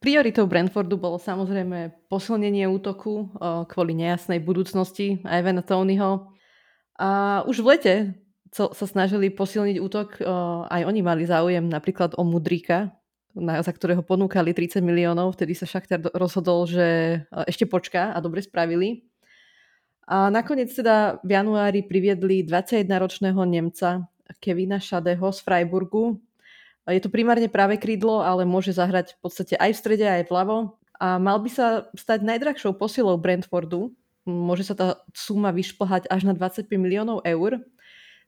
[0.06, 3.26] Prioritou Brentfordu bolo samozrejme posilnenie útoku
[3.66, 6.30] kvôli nejasnej budúcnosti Evana Tonyho.
[7.02, 7.96] A už v lete
[8.54, 10.22] sa snažili posilniť útok,
[10.70, 12.94] aj oni mali záujem napríklad o Mudrika,
[13.34, 16.86] za ktorého ponúkali 30 miliónov, vtedy sa Šachtar rozhodol, že
[17.50, 19.10] ešte počká a dobre spravili.
[20.06, 24.06] A nakoniec teda v januári priviedli 21-ročného Nemca
[24.38, 26.22] Kevina Šadeho z Freiburgu,
[26.94, 30.78] je to primárne práve krídlo, ale môže zahrať v podstate aj v strede, aj vľavo.
[31.02, 31.68] A mal by sa
[31.98, 33.98] stať najdrahšou posilou Brentfordu.
[34.26, 37.66] Môže sa tá suma vyšplhať až na 25 miliónov eur.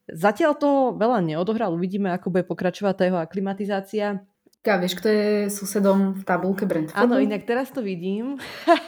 [0.09, 1.75] Zatiaľ to veľa neodohral.
[1.75, 4.25] Uvidíme, ako bude pokračovať tá jeho aklimatizácia.
[4.65, 6.97] Ka, vieš, kto je susedom v tabulke Brentfordu?
[6.97, 8.41] Áno, inak teraz to vidím.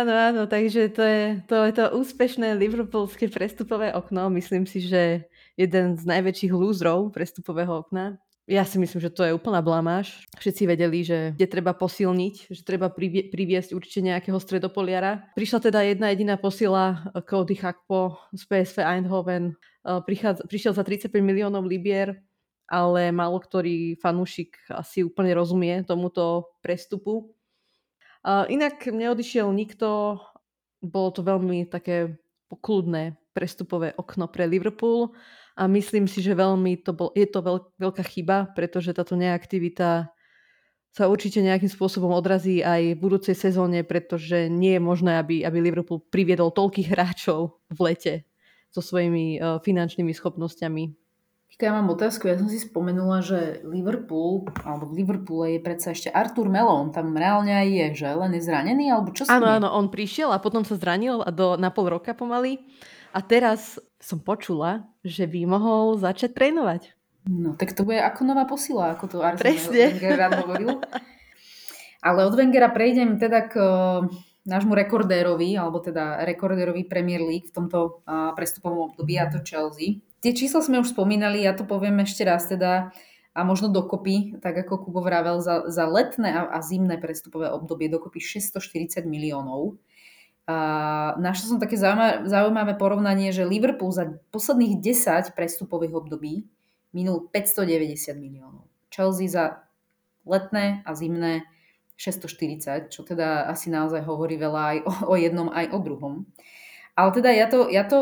[0.00, 4.32] áno, áno, takže to je, to je to úspešné liverpoolské prestupové okno.
[4.32, 8.22] Myslím si, že jeden z najväčších lúzrov prestupového okna.
[8.48, 10.24] Ja si myslím, že to je úplná blamáž.
[10.40, 15.28] Všetci vedeli, že je treba posilniť, že treba privie- priviesť určite nejakého stredopoliara.
[15.36, 19.52] Prišla teda jedna jediná posila eh, Cody Hakpo z PSV Eindhoven.
[19.84, 20.00] Eh,
[20.48, 22.24] prišiel za 35 miliónov libier,
[22.64, 27.36] ale málo ktorý fanúšik asi úplne rozumie tomuto prestupu.
[28.24, 30.24] Eh, inak neodišiel nikto,
[30.80, 32.16] bolo to veľmi také
[32.48, 35.12] pokludné prestupové okno pre Liverpool
[35.58, 40.06] a myslím si, že veľmi to bol, je to veľ, veľká chyba, pretože táto neaktivita
[40.94, 45.58] sa určite nejakým spôsobom odrazí aj v budúcej sezóne, pretože nie je možné, aby, aby
[45.58, 48.14] Liverpool priviedol toľkých hráčov v lete
[48.70, 50.94] so svojimi uh, finančnými schopnosťami.
[51.58, 56.06] Ja mám otázku, ja som si spomenula, že Liverpool, alebo v Liverpoole je predsa ešte
[56.06, 59.90] Artur Melon, tam reálne aj je, že len je zranený, alebo čo Áno, áno, on
[59.90, 62.62] prišiel a potom sa zranil a do, na pol roka pomaly.
[63.10, 66.82] A teraz som počula, že by mohol začať trénovať.
[67.28, 70.80] No, tak to bude ako nová posila, ako to Arsene Wenger rád hovoril.
[71.98, 73.54] Ale od Wengera prejdem teda k
[74.48, 80.00] nášmu rekordérovi, alebo teda rekordérovi Premier League v tomto uh, prestupovom období a to Chelsea.
[80.24, 82.94] Tie čísla sme už spomínali, ja to poviem ešte raz teda
[83.38, 87.86] a možno dokopy, tak ako Kubo vravel, za, za letné a, a zimné prestupové obdobie
[87.86, 89.78] dokopy 640 miliónov.
[90.48, 90.56] A
[91.20, 96.48] našla som také zaujímavé, porovnanie, že Liverpool za posledných 10 prestupových období
[96.96, 98.64] minul 590 miliónov.
[98.88, 99.60] Chelsea za
[100.24, 101.44] letné a zimné
[102.00, 106.14] 640, čo teda asi naozaj hovorí veľa aj o, o jednom, aj o druhom.
[106.96, 107.98] Ale teda ja to, ja to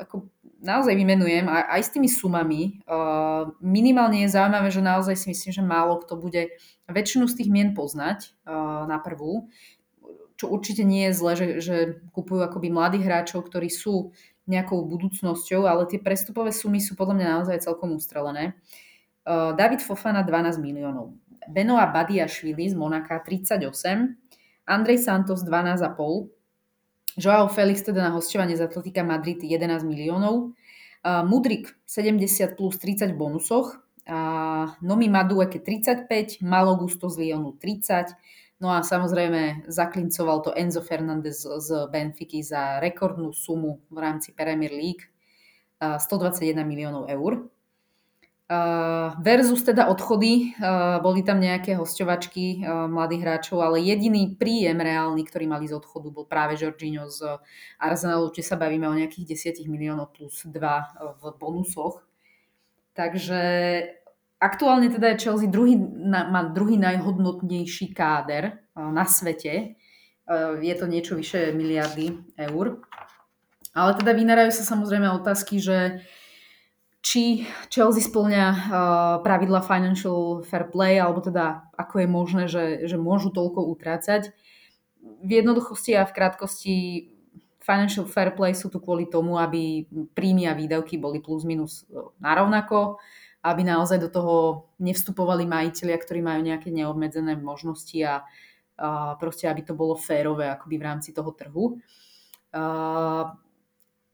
[0.00, 2.80] ako naozaj vymenujem aj, aj s tými sumami.
[2.84, 6.56] Uh, minimálne je zaujímavé, že naozaj si myslím, že málo kto bude
[6.88, 9.48] väčšinu z tých mien poznať uh, na prvú,
[10.40, 11.76] čo určite nie je zle, že, že
[12.16, 14.16] kupujú akoby mladých hráčov, ktorí sú
[14.48, 18.56] nejakou budúcnosťou, ale tie prestupové sumy sú podľa mňa naozaj celkom ustrelené.
[19.28, 21.12] Uh, David Fofana 12 miliónov.
[21.44, 23.68] Benoa Badiašvili z Monaka 38,
[24.64, 26.32] Andrej Santos 12,5,
[27.20, 30.56] Joao Felix teda na hostovanie z Atletika Madrid 11 miliónov,
[31.04, 33.76] uh, Mudrik 70 plus 30 v bonusoch,
[34.08, 38.16] uh, Nomi Madueke 35, Malo Gusto z Lyonu 30,
[38.60, 44.70] no a samozrejme zaklincoval to Enzo Fernández z Benfiky za rekordnú sumu v rámci Premier
[44.70, 45.08] League,
[45.82, 47.48] uh, 121 miliónov eur.
[49.22, 50.58] Versus teda odchody,
[51.06, 56.10] boli tam nejaké hostovačky uh, mladých hráčov, ale jediný príjem reálny, ktorý mali z odchodu,
[56.10, 57.38] bol práve Jorginho z
[57.78, 62.02] Arsenalu, či sa bavíme o nejakých 10 miliónov plus 2 v bonusoch.
[62.98, 63.42] Takže
[64.40, 65.76] aktuálne teda je Chelsea druhý,
[66.08, 69.76] má druhý najhodnotnejší káder na svete.
[70.58, 72.80] Je to niečo vyše miliardy eur.
[73.70, 76.02] Ale teda vynárajú sa samozrejme otázky, že
[77.00, 78.60] či Chelsea splňa uh,
[79.24, 84.36] pravidla financial fair play, alebo teda ako je možné, že, že môžu toľko utrácať.
[85.00, 86.74] V jednoduchosti a v krátkosti
[87.64, 91.88] financial fair play sú tu kvôli tomu, aby príjmy a výdavky boli plus minus
[92.20, 93.00] narovnako,
[93.40, 94.34] aby naozaj do toho
[94.80, 98.24] nevstupovali majiteľia, ktorí majú nejaké neobmedzené možnosti a,
[98.76, 101.80] a proste aby to bolo férové akoby v rámci toho trhu.
[102.50, 103.32] Uh,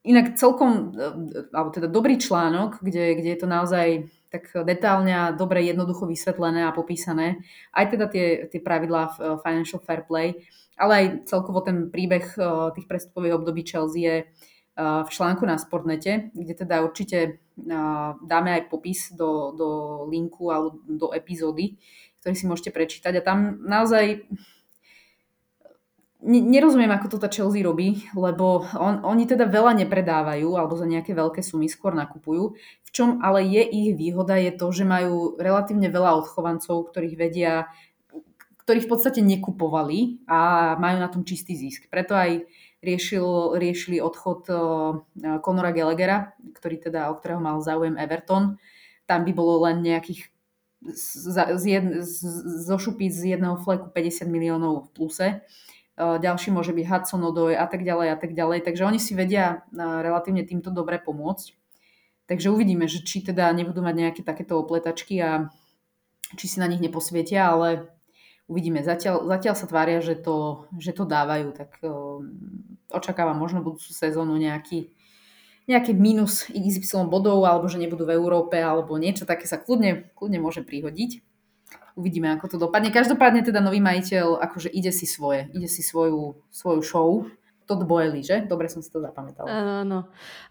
[0.06, 5.34] Inak celkom, e, alebo teda dobrý článok, kde, kde je to naozaj tak detálne a
[5.34, 7.42] dobre jednoducho vysvetlené a popísané.
[7.74, 9.12] Aj teda tie, tie pravidlá e,
[9.42, 10.46] Financial Fair Play,
[10.78, 12.42] ale aj celkovo ten príbeh e,
[12.78, 14.16] tých prestupových období Chelsea je
[14.76, 17.40] v článku na Sportnete, kde teda určite
[18.20, 19.68] dáme aj popis do, do
[20.12, 21.80] linku alebo do epizódy,
[22.20, 23.16] ktorý si môžete prečítať.
[23.16, 24.28] A tam naozaj
[26.26, 31.16] nerozumiem, ako to tá Chelsea robí, lebo on, oni teda veľa nepredávajú alebo za nejaké
[31.16, 32.52] veľké sumy skôr nakupujú.
[32.84, 37.70] V čom ale je ich výhoda je to, že majú relatívne veľa odchovancov, ktorých vedia,
[38.66, 41.86] ktorých v podstate nekupovali a majú na tom čistý zisk.
[41.88, 42.44] Preto aj
[42.86, 44.58] riešil, riešili odchod uh,
[45.42, 48.62] Conora Gallaghera, ktorý teda, o ktorého mal záujem Everton.
[49.10, 50.30] Tam by bolo len nejakých
[50.86, 51.64] z, z,
[52.06, 52.18] z,
[52.62, 55.28] zo šupíc z jedného fleku 50 miliónov v pluse
[55.96, 58.60] ďalší môže byť Hudson Odoj a tak ďalej a tak ďalej.
[58.68, 61.56] Takže oni si vedia relatívne týmto dobre pomôcť.
[62.28, 65.48] Takže uvidíme, že či teda nebudú mať nejaké takéto opletačky a
[66.34, 67.95] či si na nich neposvietia, ale
[68.46, 68.82] uvidíme.
[68.82, 72.30] Zatiaľ, zatiaľ sa tvária, že to, že to dávajú, tak um,
[72.90, 74.90] očakávam možno budúcu sezónu nejaký,
[75.66, 80.38] nejaký minus XY bodov, alebo že nebudú v Európe, alebo niečo také sa kľudne, kľudne
[80.38, 81.26] môže prihodiť
[81.96, 82.92] uvidíme, ako to dopadne.
[82.92, 87.08] Každopádne teda nový majiteľ akože ide si svoje, ide si svoju, svoju show.
[87.66, 88.46] Todd Boehly, že?
[88.46, 89.50] Dobre som si to zapamätala.
[89.50, 89.98] Áno, áno.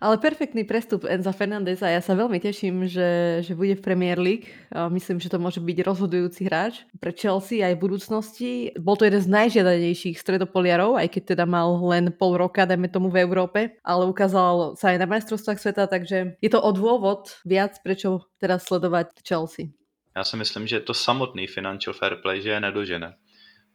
[0.04, 1.88] Ale perfektný prestup Enza Fernandeza.
[1.88, 4.52] Ja sa veľmi teším, že, že bude v Premier League.
[4.92, 8.52] Myslím, že to môže byť rozhodujúci hráč pre Chelsea aj v budúcnosti.
[8.76, 13.08] Bol to jeden z najžiadanejších stredopoliarov, aj keď teda mal len pol roka, dajme tomu
[13.08, 17.80] v Európe, ale ukázal sa aj na majstrovstvách sveta, takže je to o dôvod viac,
[17.80, 19.72] prečo teraz sledovať Chelsea.
[20.16, 23.16] Já si myslím, že to samotný financial fair play, že je nedožene.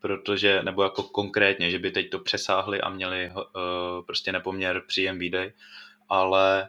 [0.01, 3.43] Protože, nebo jako konkrétně, že by teď to přesáhli a měli uh,
[4.07, 5.53] prostě nepoměr příjem výdej,
[6.09, 6.69] ale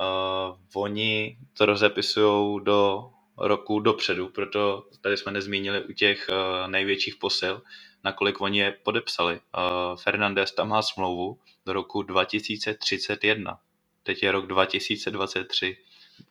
[0.00, 7.16] uh, oni to rozepisují do roku dopředu, proto tady jsme nezmínili u těch uh, největších
[7.16, 7.62] posil,
[8.04, 9.34] nakolik oni je podepsali.
[9.34, 13.58] Uh, Fernandez tam má smlouvu do roku 2031.
[14.02, 15.76] Teď je rok 2023.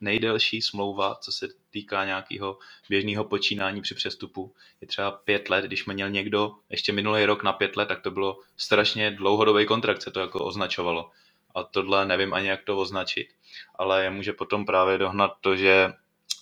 [0.01, 2.57] Nejdelší smlouva, co se týká nějakého
[2.89, 5.65] běžného počínání při přestupu, je třeba pět let.
[5.65, 10.01] Když měl někdo ještě minulý rok na pět let, tak to bylo strašně dlouhodobý kontrakt,
[10.01, 11.11] se to jako označovalo.
[11.55, 13.27] A tohle nevím ani, jak to označit.
[13.75, 15.93] Ale je může potom právě dohnat to, že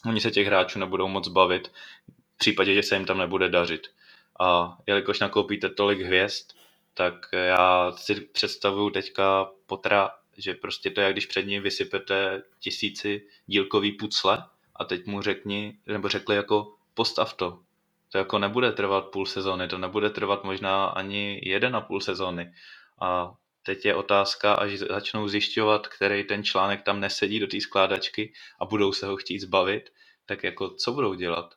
[0.05, 1.67] oni se těch hráčů nebudou moc bavit
[2.36, 3.88] v případě, že se jim tam nebude dařit.
[4.39, 6.57] A jelikož nakoupíte tolik hvězd,
[6.93, 13.28] tak já si představuju teďka potra, že prostě to je, když před ním vysypete tisíci
[13.45, 14.43] dílkový pucle
[14.76, 17.60] a teď mu řekni, nebo řekli jako postav to.
[18.12, 22.54] To jako nebude trvat půl sezóny, to nebude trvat možná ani jeden a půl sezóny.
[23.02, 28.34] A teď je otázka, až začnou zjišťovat, který ten článek tam nesedí do té skládačky
[28.60, 29.89] a budou se ho chtít zbavit,
[30.26, 31.56] tak jako co budou dělat?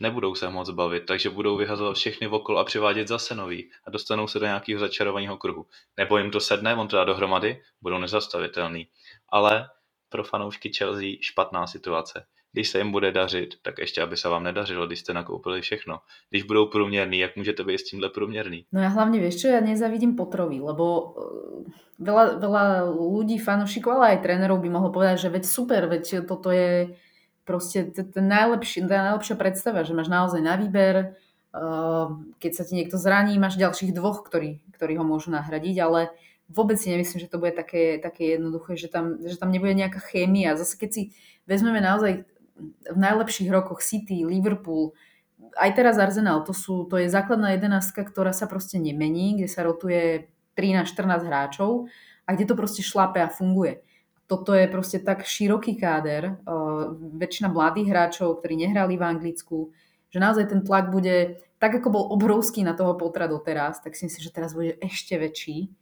[0.00, 4.26] Nebudou se moc bavit, takže budou vyhazovat všechny okolo a přivádět zase nový a dostanou
[4.26, 5.66] se do nějakého začarovaného kruhu.
[5.96, 8.88] Nebo jim to sedne, on to dá dohromady, budou nezastavitelný.
[9.28, 9.68] Ale
[10.08, 12.24] pro fanoušky Chelsea špatná situace.
[12.52, 15.98] Když se jim bude dařit, tak ještě, aby se vám nedařilo, když jste nakoupili všechno.
[16.30, 18.66] Když budou průměrní, jak můžete být s tímhle průměrný?
[18.72, 21.70] No ja hlavne vieš čo, ja nezavidím Potrovi, lebo eh,
[22.02, 26.50] veľa, veľa ľudí, fanúšikov, ale aj trénerov by mohlo povedať, že veď super, veď toto
[26.50, 26.90] je
[27.44, 31.18] proste ten najlepší, tá najlepšia predstava, že máš naozaj na výber,
[32.38, 36.14] keď sa ti niekto zraní, máš ďalších dvoch, ktorí, ktorí ho môžu nahradiť, ale
[36.46, 39.98] vôbec si nemyslím, že to bude také, také jednoduché, že tam, že tam nebude nejaká
[39.98, 40.54] chémia.
[40.54, 41.02] Zase keď si
[41.50, 42.22] vezmeme naozaj
[42.86, 44.94] v najlepších rokoch City, Liverpool,
[45.58, 49.66] aj teraz Arsenal, to, sú, to je základná jedenástka, ktorá sa proste nemení, kde sa
[49.66, 51.90] rotuje 13-14 hráčov
[52.26, 53.82] a kde to proste šlape a funguje
[54.30, 59.74] toto je proste tak široký káder, uh, väčšina mladých hráčov, ktorí nehrali v Anglicku,
[60.06, 64.06] že naozaj ten tlak bude, tak ako bol obrovský na toho Potra doteraz, tak si
[64.06, 65.74] myslím, že teraz bude ešte väčší.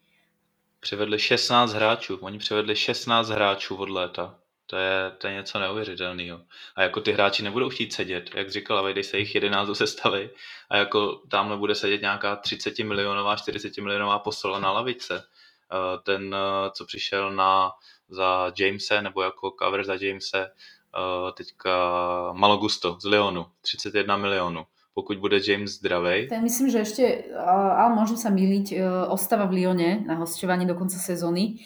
[0.81, 4.39] Přivedli 16 hráčů, oni přivedli 16 hráčů od léta.
[4.67, 6.41] To je, to je něco neuvěřitelného.
[6.77, 10.31] A jako ty hráči nebudou chtít sedět, jak říkala, vejde se jich 11 do sestavy
[10.71, 15.15] a jako tamhle bude sedět nějaká 30 milionová, 40 milionová posila na lavice.
[15.15, 17.71] Uh, ten, uh, co přišel na
[18.11, 21.73] za Jamese, nebo jako cover za Jamese, uh, teďka
[22.33, 24.65] Malogusto z Lyonu, 31 milionů.
[24.95, 26.29] Pokud bude James zdravej.
[26.33, 27.31] Ja myslím, že ešte,
[27.79, 31.63] ale môžem sa miliť, ostáva v Lyone na hostovaní do konca sezóny.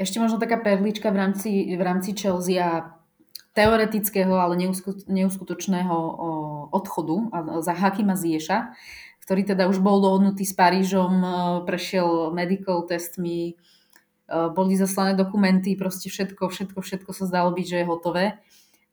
[0.00, 2.96] Ešte možno taká perlička v rámci, v rámci Chelsea a
[3.52, 4.56] teoretického, ale
[5.04, 5.96] neuskutočného
[6.72, 7.16] odchodu
[7.60, 8.72] za Hakima Zieša,
[9.28, 11.20] ktorý teda už bol dohodnutý s Parížom,
[11.68, 13.74] prešiel medical testmi, Eh,
[14.26, 18.24] boli zaslané dokumenty, proste všetko, všetko, všetko sa zdalo byť, že je hotové.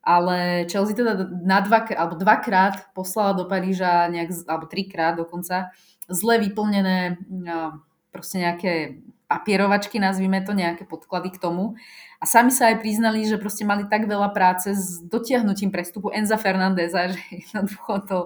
[0.03, 5.71] Ale Chelsea teda na dva, alebo dvakrát poslala do Paríža, nejak, alebo trikrát dokonca,
[6.11, 7.71] zle vyplnené eh,
[8.11, 8.99] proste nejaké
[9.31, 11.79] papierovačky, nazvime to, nejaké podklady k tomu.
[12.21, 16.37] A sami sa aj priznali, že proste mali tak veľa práce s dotiahnutím prestupu Enza
[16.37, 18.17] Fernandeza, že jednoducho to,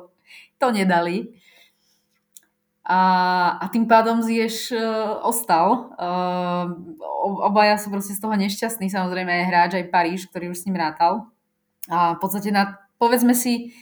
[0.59, 1.36] to nedali
[2.87, 3.01] a,
[3.59, 5.91] a tým pádom Ziyech uh, ostal.
[5.99, 6.71] Uh,
[7.43, 10.79] obaja sú proste z toho nešťastní, samozrejme aj hráč, aj Paríž, ktorý už s ním
[10.79, 11.27] rátal.
[11.91, 13.75] A v podstate na, povedzme si,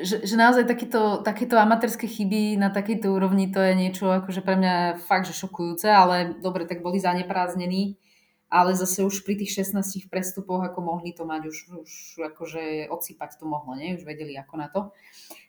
[0.00, 4.56] že, že naozaj takéto, takéto amatérske chyby na takejto úrovni to je niečo akože pre
[4.56, 4.74] mňa
[5.04, 8.00] fakt, že šokujúce, ale dobre, tak boli zaneprázdnení,
[8.48, 11.92] ale zase už pri tých 16 prestupoch ako mohli to mať, už, už
[12.32, 13.96] akože odsypať to mohlo, nie?
[13.96, 14.92] už vedeli ako na to.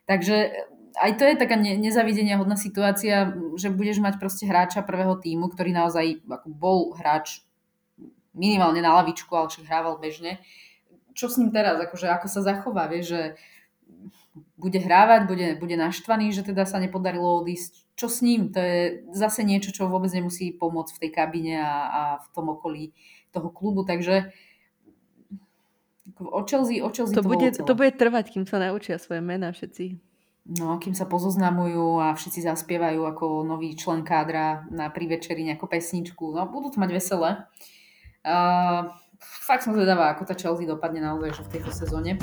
[0.08, 0.52] Takže
[0.96, 5.76] aj to je taká nezavidenia hodná situácia, že budeš mať proste hráča prvého týmu, ktorý
[5.76, 7.44] naozaj ako bol hráč
[8.38, 10.40] minimálne na lavičku, ale však hrával bežne.
[11.18, 11.82] Čo s ním teraz?
[11.82, 12.86] Akože ako sa zachová?
[12.86, 13.22] Vieš, že
[14.58, 17.86] bude hrávať, bude, bude naštvaný, že teda sa nepodarilo odísť.
[17.98, 18.54] Čo s ním?
[18.54, 22.54] To je zase niečo, čo vôbec nemusí pomôcť v tej kabine a, a v tom
[22.54, 22.94] okolí
[23.34, 23.82] toho klubu.
[23.82, 24.30] Takže
[26.22, 29.50] o Chelsea, o Chelsea to, to, bude, to bude trvať, kým sa naučia svoje mená
[29.50, 30.07] všetci.
[30.48, 36.32] No, kým sa pozoznamujú a všetci zaspievajú ako nový člen kádra na privečeri nejakú pesničku.
[36.32, 37.30] No, budú to mať veselé.
[38.24, 42.16] Uh, fakt som zvedavá, ako tá Chelsea dopadne naozaj že v tejto sezóne.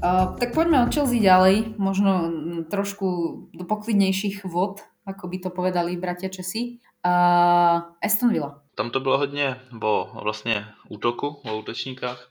[0.00, 2.32] Uh, tak poďme od Chelsea ďalej, možno
[2.72, 3.08] trošku
[3.52, 6.80] do poklidnejších vod, ako by to povedali bratia Česi.
[7.04, 8.64] Uh, Aston Villa.
[8.74, 12.28] Tam to bylo hodně o vlastně útoku, o útočníkách.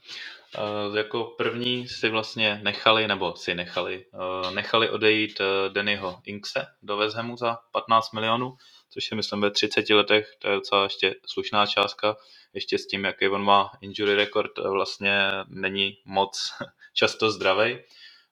[0.57, 6.67] Uh, jako první si vlastně nechali, nebo si nechali, uh, nechali odejít uh, Dannyho Inkse
[6.81, 8.53] do West za 15 milionů,
[8.89, 12.15] což je myslím ve 30 letech, to je docela ještě slušná částka,
[12.53, 16.53] ještě s tím, jaký on má injury record, vlastně není moc
[16.93, 17.79] často zdravý,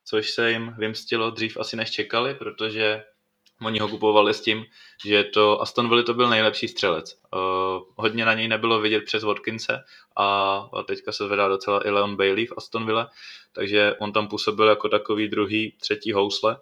[0.05, 3.03] což se jim vymstilo dřív asi než čekali, protože
[3.61, 4.65] Oni ho kupovali s tím,
[5.05, 7.19] že to Aston Villa to byl nejlepší střelec.
[7.33, 7.39] Uh,
[7.95, 9.83] hodně na něj nebylo vidět přes Watkinse
[10.17, 13.09] a, teďka se zvedá docela i Leon Bailey v Aston Villa,
[13.53, 16.57] takže on tam působil jako takový druhý, třetí housle,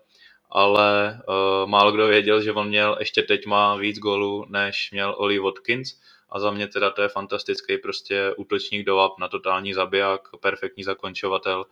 [0.49, 5.15] ale uh, málo kdo věděl, že on měl ještě teď má víc gólů, než měl
[5.17, 5.93] Oli Watkins
[6.29, 11.65] a za mě teda to je fantastický prostě útočník do na totální zabiják, perfektní zakončovatel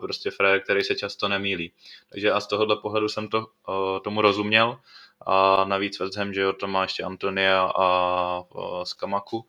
[0.00, 1.72] prostě frajer, který se často nemýlí.
[2.08, 4.78] Takže a z tohohle pohledu jsem to, eh, tomu rozuměl
[5.26, 9.46] a navíc West Ham, že jo, to má ještě Antonia a eh, Skamaku.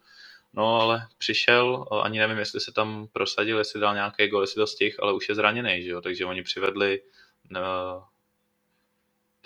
[0.54, 4.68] No ale přišel, ani nevím, jestli se tam prosadil, jestli dal nějaký gol, jestli to
[4.68, 7.02] stih, ale už je zraněný, že jo, takže oni přivedli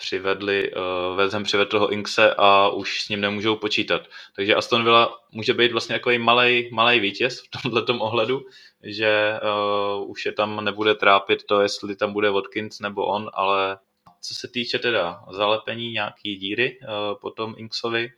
[0.00, 0.70] přivedli,
[1.16, 4.02] uh, Ham přivedl toho Inkse a už s ním nemůžou počítat.
[4.36, 8.46] Takže Aston Villa může být vlastně jako malý, malý vítěz v tomto ohledu,
[8.82, 13.78] že uh, už je tam nebude trápit to, jestli tam bude Watkins nebo on, ale
[14.20, 18.12] co se týče teda zalepení nějaký díry uh, potom Inksovi,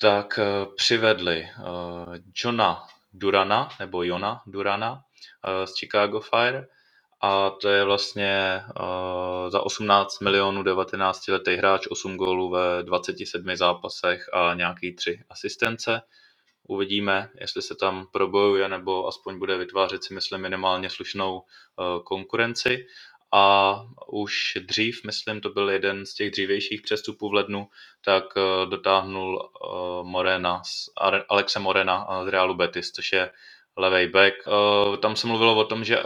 [0.00, 2.14] tak uh, přivedli uh,
[2.44, 6.66] Johna Durana, nebo Jona Durana uh, z Chicago Fire,
[7.20, 13.56] a to je vlastně uh, za 18 milionů 19 letý hráč, 8 gólů ve 27
[13.56, 16.00] zápasech a nějaký 3 asistence.
[16.70, 22.86] Uvidíme, jestli se tam probojuje nebo aspoň bude vytvářet si myslím minimálně slušnou uh, konkurenci.
[23.32, 23.76] A
[24.12, 27.68] už dřív, myslím, to byl jeden z těch dřívějších přestupů v lednu,
[28.04, 30.62] tak uh, dotáhnul uh, Morena,
[31.28, 33.30] Alexe Morena z Realu Betis, což je
[33.76, 34.34] levej back.
[35.00, 36.02] Tam se mluvilo o tom, že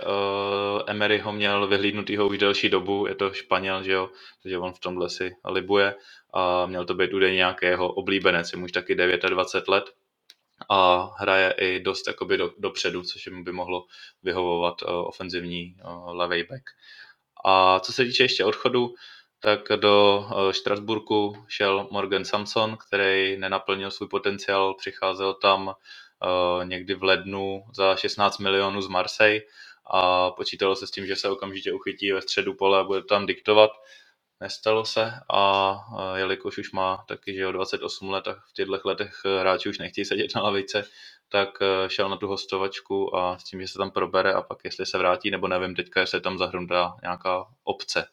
[0.87, 4.11] Emery ho měl vyhlídnutýho už delší dobu, je to Španěl, že jo,
[4.43, 5.95] takže on v tomhle si libuje
[6.35, 9.85] a měl to být údajně nějaký jeho oblíbenec, je mu už taky 29 let
[10.69, 13.87] a hraje i dost jakoby do, dopředu, což mu by mohlo
[14.23, 16.63] vyhovovat uh, ofenzivní uh, levej back.
[17.45, 18.95] A co se týče ještě odchodu,
[19.41, 25.75] tak do Štrasburku šel Morgan Samson, který nenaplnil svůj potenciál, přicházel tam
[26.23, 29.41] Eh, někdy v lednu za 16 milionů z Marseille
[29.87, 33.27] a počítalo se s tím, že se okamžitě uchytí ve středu pole a bude tam
[33.27, 33.71] diktovat.
[34.43, 38.81] Nestalo se a eh, jelikož už má taky, že jo, 28 let a v těchto
[38.85, 40.85] letech hráči už nechtějí sedět na lavice,
[41.29, 44.59] tak eh, šel na tu hostovačku a s tím, že se tam probere a pak
[44.65, 48.09] jestli se vrátí, nebo nevím teďka, jestli tam zahrnutá nějaká obce.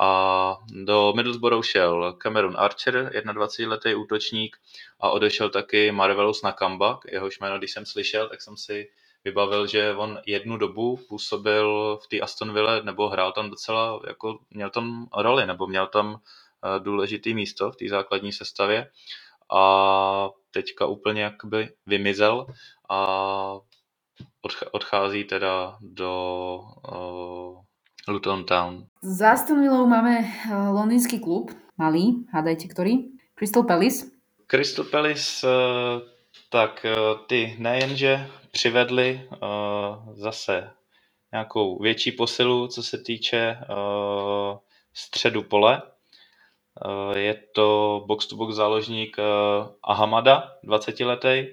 [0.00, 4.56] A do Middlesbrough šel Cameron Archer, 21-letý útočník
[5.00, 8.90] a odešel taky Marvelous Nakamba, jehož jméno, když jsem slyšel, tak jsem si
[9.26, 14.38] vybavil, že on jednu dobu působil v té Aston Ville, nebo hrál tam docela, jako
[14.50, 18.90] měl tam roli, nebo měl tam eh, důležitý místo v té základní sestavě
[19.52, 19.62] a
[20.50, 22.46] teďka úplně jakoby vymizel
[22.90, 23.00] a
[24.72, 26.12] odchází teda do
[26.92, 27.62] uh,
[28.08, 28.86] Luton Town.
[29.02, 33.14] Za Aston Villou máme eh, londýnsky klub, malý, hádajte ktorý?
[33.34, 34.06] Crystal Palace.
[34.46, 36.15] Crystal Palace, eh,
[36.48, 36.94] tak eh,
[37.26, 39.28] ty nejenže přivedli
[40.12, 40.70] zase
[41.32, 43.58] nějakou větší posilu, co se týče
[44.94, 45.82] středu pole.
[47.16, 49.16] Je to box-to-box záložník
[49.82, 51.46] Ahamada, 20 letý,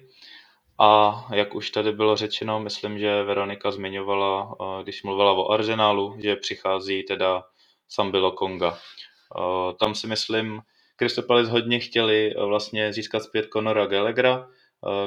[0.79, 6.15] a jak už tady bylo řečeno, myslím, že Veronika zmiňovala, eh, když mluvila o Arsenálu,
[6.19, 7.43] že přichází teda
[7.89, 8.77] Sambilo Konga.
[8.77, 10.61] Eh, tam si myslím,
[10.97, 14.47] Crystal Palace hodně chtěli eh, vlastně získat zpět Conora Gallaghera,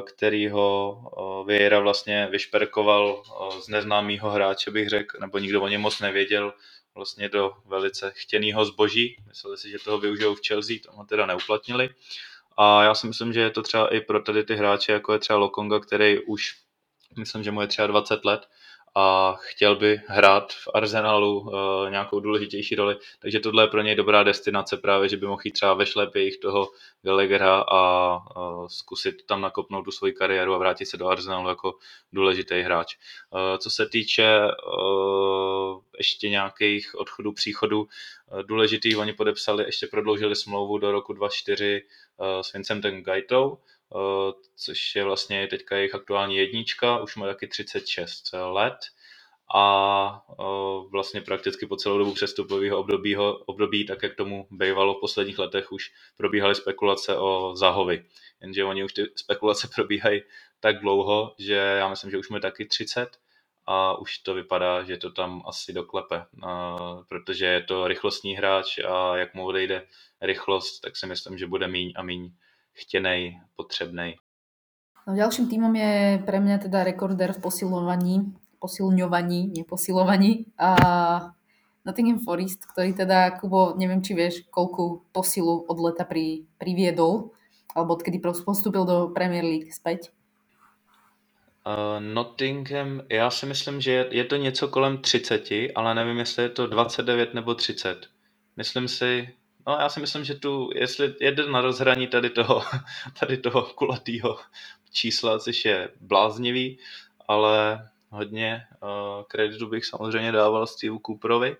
[0.06, 1.00] který ho
[1.46, 3.22] Vieira vlastně vyšperkoval
[3.60, 6.54] z neznámého hráče, bych řekl, nebo nikdo o něm moc nevěděl,
[6.94, 9.16] vlastně do velice chtěného zboží.
[9.28, 11.88] Mysleli si, že toho využijou v Chelsea, tomu teda neuplatnili.
[12.56, 15.18] A já si myslím, že je to třeba i pro tady ty hráče, jako je
[15.18, 16.54] třeba Lokonga, který už,
[17.18, 18.48] myslím, že mu je třeba 20 let
[18.98, 21.50] a chtěl by hrát v Arsenalu uh,
[21.90, 25.52] nějakou důležitější roli, takže tohle je pro něj dobrá destinace právě, že by mohl jít
[25.52, 26.68] třeba ve šlepě jich toho
[27.02, 31.74] Gallaghera a uh, zkusit tam nakopnout tu svoji kariéru a vrátit se do Arsenalu jako
[32.12, 32.96] důležitý hráč.
[33.30, 40.36] Uh, co se týče uh, ještě nějakých odchodů, příchodů, uh, důležitý, oni podepsali, ještě prodloužili
[40.36, 41.82] smlouvu do roku 2024
[42.16, 43.58] uh, s Vincentem Gaitou,
[44.56, 48.76] což je vlastně teďka jejich aktuální jednička, už má taky 36 let
[49.54, 53.16] a eh, vlastně prakticky po celou dobu přestupového období,
[53.46, 58.04] období, tak jak tomu bývalo v posledních letech, už probíhaly spekulace o Zahovi.
[58.40, 60.22] Jenže oni už ty spekulace probíhají
[60.60, 63.18] tak dlouho, že já myslím, že už je taky 30
[63.66, 66.24] a už to vypadá, že to tam asi doklepe,
[67.08, 69.86] protože je to rychlostní hráč a jak mu odejde
[70.20, 72.32] rychlost, tak si myslím, že bude míň a míň
[72.76, 74.16] chtěnej, potřebnej.
[75.06, 80.50] No, ďalším týmom je pre mňa teda rekorder v posilovaní, posilňovaní, neposilovaní.
[80.58, 80.68] A
[81.86, 87.30] Nottingham Forest, ktorý teda, Kubo, neviem, či vieš, koľku posilu od leta pri, priviedol,
[87.70, 90.10] alebo odkedy postupil do Premier League späť.
[91.66, 96.42] Uh, Nottingham, já si myslím, že je, je to něco kolem 30, ale nevím, jestli
[96.42, 98.06] je to 29 nebo 30.
[98.56, 99.34] Myslím si,
[99.66, 102.62] no já si myslím, že tu, jestli jede na rozhraní tady toho,
[103.20, 104.38] tady toho kulatýho
[104.90, 106.78] čísla, což je bláznivý,
[107.28, 111.56] ale hodně uh, kreditu bych samozřejmě dával Steve Cooperovi,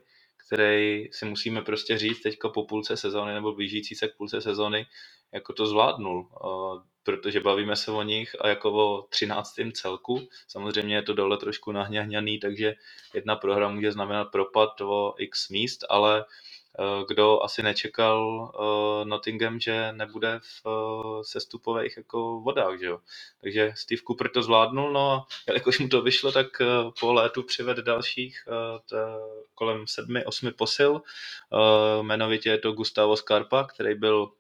[0.46, 4.86] který si musíme prostě říct teďka po půlce sezóny nebo blížící se k půlce sezóny,
[5.32, 6.28] jako to zvládnul.
[6.44, 9.54] Uh, protože bavíme se o nich a jako o 13.
[9.72, 10.28] celku.
[10.48, 12.74] Samozřejmě je to dole trošku nahňahňaný, takže
[13.14, 16.24] jedna prohra může znamenat propad o x míst, ale eh,
[17.08, 22.98] kdo asi nečekal uh, Nottingham, že nebude v uh, sestupových jako vodách, že jo.
[23.40, 26.46] Takže Steve Cooper to zvládnul, no a jelikož mu to vyšlo, tak
[27.00, 28.44] po létu přived dalších
[29.54, 31.02] kolem sedmi, osmi posil.
[32.00, 34.30] Jmenovitě je to Gustavo Scarpa, který byl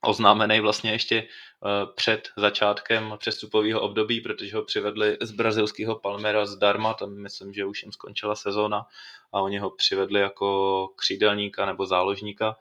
[0.00, 6.94] oznámený vlastně ještě eh, před začátkem přestupového období, protože ho přivedli z brazilského Palmera zdarma,
[6.94, 8.86] tam myslím, že už jim skončila sezóna
[9.32, 12.56] a oni ho přivedli jako křídelníka nebo záložníka.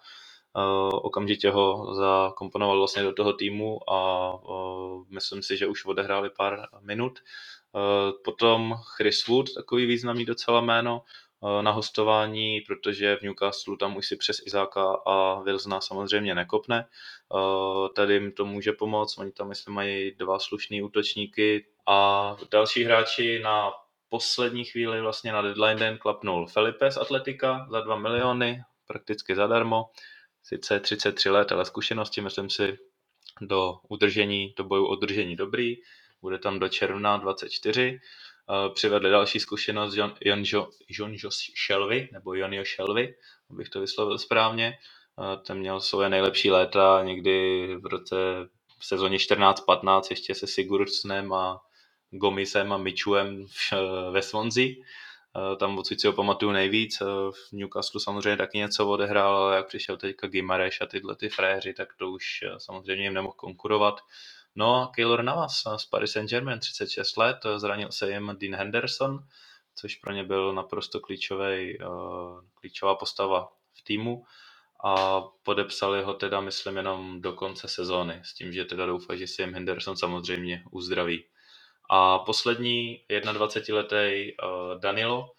[0.58, 6.30] Eh, okamžitě ho zakomponoval vlastně do toho týmu a eh, myslím si, že už odehráli
[6.30, 7.20] pár minut.
[8.24, 11.02] Potom Chris Wood, takový významný docela jméno,
[11.62, 16.86] na hostování, protože v Newcastle tam už si přes Izáka a Wilsona samozřejmě nekopne.
[16.86, 22.84] Eh, tady jim to může pomoct, oni tam myslím mají dva slušný útočníky a další
[22.84, 23.72] hráči na
[24.10, 29.86] poslední chvíli vlastně na deadline den klapnul Felipe z Atletika za 2 miliony, prakticky zadarmo.
[30.44, 32.78] Sice 33 let, ale zkušenosti myslím si
[33.42, 35.76] do udržení, do boju udržení dobrý.
[36.22, 38.00] Bude tam do června 24
[38.74, 40.44] přivedli další zkušenost John, John,
[40.90, 41.16] John,
[41.70, 43.16] John nebo Jonio Shelby,
[43.50, 44.78] abych to vyslovil správně.
[45.48, 48.16] Ten měl svoje nejlepší léta někdy v roce
[48.80, 51.62] v sezóně 14-15 ještě se Sigurdsnem a
[52.12, 53.46] Gomisem a Mičuem
[54.12, 54.68] ve Swansea.
[55.58, 57.00] Tam odsud si ho pamatuju nejvíc.
[57.32, 61.74] V Newcastle samozřejmě taky něco odehrál, ale jak přišel teďka Gimareš a tyhle ty fréři,
[61.74, 64.02] tak to už samozřejmě jim nemohl konkurovat.
[64.60, 69.20] No a Keylor Navas z Paris Saint-Germain, 36 let, zranil se jim Dean Henderson,
[69.76, 71.86] což pro ně byl naprosto klíčový, eh,
[72.54, 74.26] klíčová postava v týmu
[74.84, 79.28] a podepsali ho teda, myslím, jenom do konce sezóny, s tím, že teda doufají, že
[79.28, 81.26] se jim Henderson samozřejmě uzdraví.
[81.90, 85.32] A poslední 21-letý uh, Danilo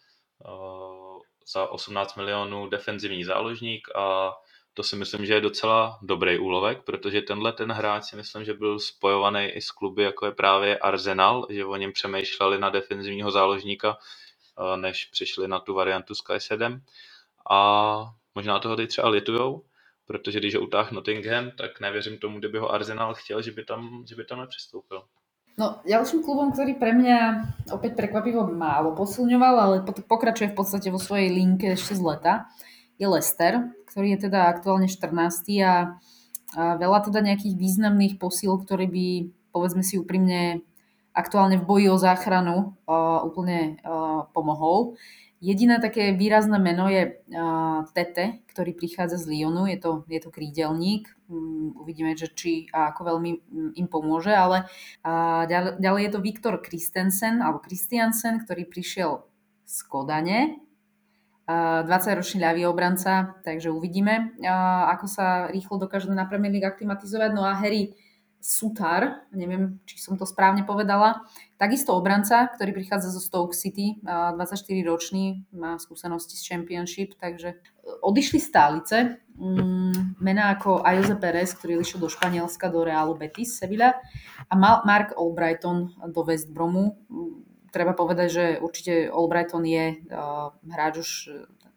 [0.48, 4.32] uh, za 18 milionů defenzivní záložník a
[4.74, 8.54] to si myslím, že je docela dobrý úlovek, protože tenhle ten hráč si myslím, že
[8.54, 13.30] byl spojovaný i s kluby, jako je právě Arsenal, že o něm přemýšleli na defenzivního
[13.30, 16.82] záložníka, eh, než přišli na tu variantu Sky 7.
[17.50, 17.60] A
[18.34, 19.64] možná toho teď třeba litujou,
[20.06, 24.04] protože když ho utáhl Nottingham, tak nevěřím tomu, kdyby ho Arsenal chtěl, že by tam,
[24.08, 25.02] že by tam nepřistoupil.
[25.58, 27.18] No, ďalším klubom, ktorý pre mňa
[27.74, 29.76] opäť prekvapivo málo posilňoval, ale
[30.08, 32.48] pokračuje v podstate vo svojej linke ešte z leta,
[33.00, 35.08] je Lester, ktorý je teda aktuálne 14.
[35.64, 35.72] A, a
[36.76, 39.06] veľa teda nejakých významných posíl, ktorý by,
[39.56, 40.60] povedzme si úprimne,
[41.16, 44.94] aktuálne v boji o záchranu uh, úplne uh, pomohol.
[45.40, 50.28] Jediné také výrazné meno je uh, Tete, ktorý prichádza z Lyonu, je to, je to
[50.28, 54.68] krídelník, um, uvidíme, že či a ako veľmi um, im pomôže, ale
[55.00, 59.24] uh, ďalej, ďalej je to Viktor Christensen, alebo Christiansen, ktorý prišiel
[59.64, 60.60] z Kodane,
[61.86, 64.36] 20-ročný ľavý obranca, takže uvidíme,
[64.90, 67.30] ako sa rýchlo dokáže na Premier League aklimatizovať.
[67.32, 67.96] No a Harry
[68.40, 71.28] Sutar, neviem, či som to správne povedala,
[71.60, 77.60] takisto obranca, ktorý prichádza zo Stoke City, 24-ročný, má skúsenosti z Championship, takže
[78.00, 84.00] odišli stálice, mm, mená ako Ayoze Perez, ktorý išiel do Španielska, do Realu Betis, Sevilla
[84.48, 86.96] a Mark Albrighton do West Bromu
[87.70, 91.10] treba povedať, že určite Albrighton je uh, hráč už,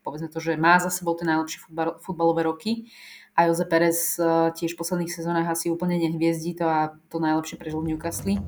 [0.01, 2.91] povedzme to, že má za sebou tie najlepšie futbal, futbalové roky
[3.37, 7.55] a Jose Perez uh, tiež v posledných sezónach asi úplne nehviezdí to a to najlepšie
[7.55, 8.41] prežil v Newcastle.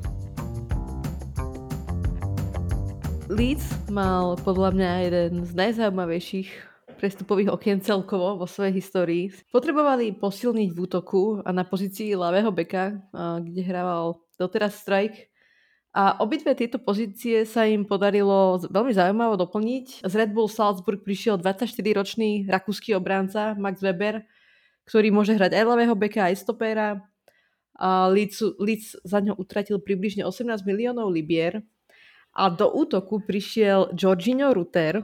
[3.26, 6.50] Leeds mal podľa mňa jeden z najzaujímavejších
[6.96, 9.34] prestupových okien celkovo vo svojej histórii.
[9.52, 13.02] Potrebovali posilniť v útoku a na pozícii ľavého beka,
[13.42, 15.28] kde hrával doteraz Strike,
[15.96, 20.04] A obidve tieto pozície sa im podarilo veľmi zaujímavo doplniť.
[20.04, 24.28] Z Red Bull Salzburg prišiel 24-ročný rakúsky obránca Max Weber,
[24.84, 27.00] ktorý môže hrať aj ľavého beka, aj stopera.
[27.80, 31.64] A Leeds, Leeds za ňo utratil približne 18 miliónov libier.
[32.36, 35.00] A do útoku prišiel Jorginho Ruter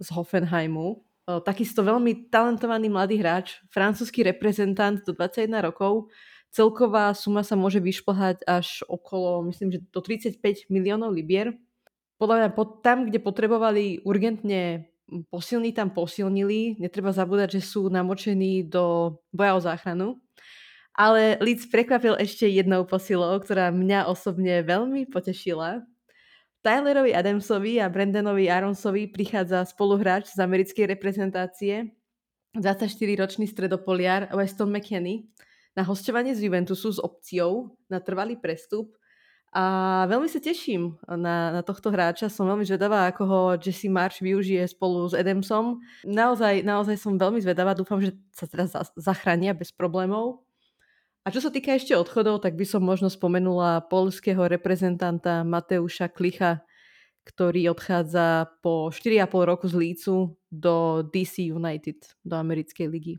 [0.00, 1.04] z Hoffenheimu,
[1.44, 6.08] takisto veľmi talentovaný mladý hráč, francúzsky reprezentant do 21 rokov,
[6.50, 11.54] Celková suma sa môže vyšplhať až okolo, myslím, že do 35 miliónov libier.
[12.18, 12.48] Podľa mňa
[12.82, 14.90] tam, kde potrebovali urgentne
[15.30, 16.78] posilniť, tam posilnili.
[16.78, 20.08] Netreba zabúdať, že sú namočení do boja o záchranu.
[20.94, 25.86] Ale Leeds prekvapil ešte jednou posilou, ktorá mňa osobne veľmi potešila.
[26.60, 31.96] Tylerovi Adamsovi a Brandonovi Aronsovi prichádza spoluhráč z americkej reprezentácie,
[32.52, 35.24] 24-ročný stredopoliar Weston McKenny,
[35.74, 38.96] na hostovanie z Juventusu s opciou na trvalý prestup.
[39.50, 42.30] A veľmi sa teším na, na tohto hráča.
[42.30, 45.82] Som veľmi zvedavá, ako ho Jesse March využije spolu s Adamsom.
[46.06, 47.74] Naozaj, naozaj som veľmi zvedavá.
[47.74, 50.46] Dúfam, že sa teraz zachránia bez problémov.
[51.26, 56.62] A čo sa týka ešte odchodov, tak by som možno spomenula polského reprezentanta Mateuša Klicha,
[57.26, 60.14] ktorý odchádza po 4,5 roku z Lícu
[60.48, 63.14] do DC United, do americkej ligy.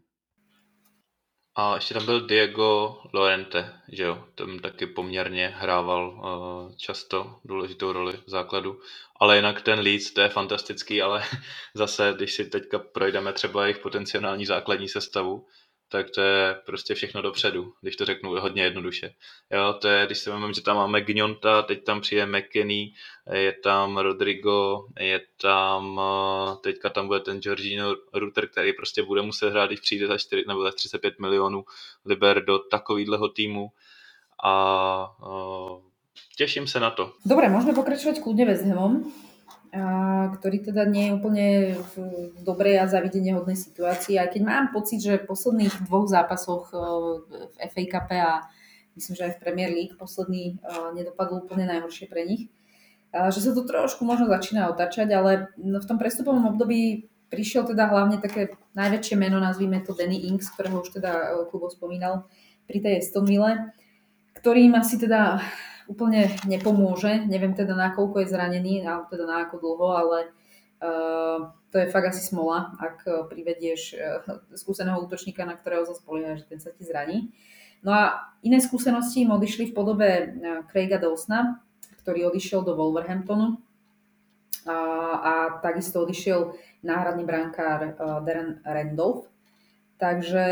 [1.55, 7.91] A ještě tam byl Diego Lorente, že jo, tam taky poměrně hrával uh, často důležitou
[7.91, 8.81] roli v základu.
[9.15, 11.23] Ale jinak ten Leeds, to je fantastický, ale
[11.73, 15.47] zase, když si teďka projdeme třeba jejich potenciální základní sestavu,
[15.91, 19.13] tak to je prostě všechno dopředu, když to řeknu hodně jednoduše.
[19.51, 22.93] Jo, to je, když si vezmeme, že tam máme Gnonta, teď tam přijde McKenny,
[23.33, 29.21] je tam Rodrigo, je tam, eh, teďka tam bude ten Georgino Router, který prostě bude
[29.21, 31.65] muset hrát, když přijde za 4 nebo za 35 milionů
[32.05, 33.71] liber do takovýhleho týmu
[34.43, 34.53] a
[35.21, 35.77] uh,
[36.37, 37.13] teším sa na to.
[37.21, 39.05] Dobre, môžeme pokračovať kľudne West Hamom
[40.35, 41.45] ktorý teda nie je úplne
[41.95, 41.95] v
[42.43, 44.19] dobrej a zavidenie hodnej situácii.
[44.19, 46.77] Aj keď mám pocit, že v posledných dvoch zápasoch e,
[47.71, 48.33] v FA a
[48.99, 52.51] myslím, že aj v Premier League posledný e, nedopadol úplne najhoršie pre nich.
[53.11, 58.19] Že sa to trošku možno začína otačať, ale v tom prestupovom období prišiel teda hlavne
[58.19, 62.27] také najväčšie meno, nazvime to Danny Inks, ktorého už teda e, Kubo spomínal
[62.67, 63.71] pri tej Aston Ville,
[64.35, 65.39] ktorým asi teda
[65.91, 67.27] úplne nepomôže.
[67.27, 70.17] Neviem teda na koľko je zranený, alebo teda na ako dlho, ale
[70.79, 75.95] uh, to je fakt asi smola, ak eh, privedieš uh, skúseného útočníka, na ktorého sa
[75.95, 77.35] spolieha, že ten sa ti zraní.
[77.83, 80.09] No a iné skúsenosti im odišli v podobe
[80.69, 81.59] Craiga Dawsona,
[81.99, 83.57] ktorý odišiel do Wolverhamptonu
[84.69, 84.77] a,
[85.17, 85.33] a
[85.65, 86.53] takisto odišiel
[86.85, 89.25] náhradný brankár Darren Randolph.
[89.97, 90.45] Takže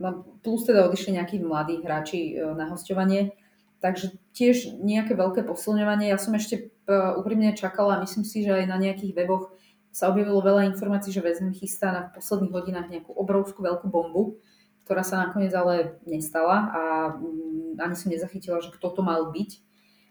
[0.00, 3.36] no, plus teda odišli nejakí mladí hráči na hostovanie.
[3.80, 6.12] Takže tiež nejaké veľké posilňovanie.
[6.12, 9.56] Ja som ešte e, úprimne čakala a myslím si, že aj na nejakých weboch
[9.88, 14.38] sa objavilo veľa informácií, že vezmem chystá na posledných hodinách nejakú obrovskú veľkú bombu,
[14.84, 16.82] ktorá sa nakoniec ale nestala a
[17.16, 19.50] mm, ani som nezachytila, že kto to mal byť.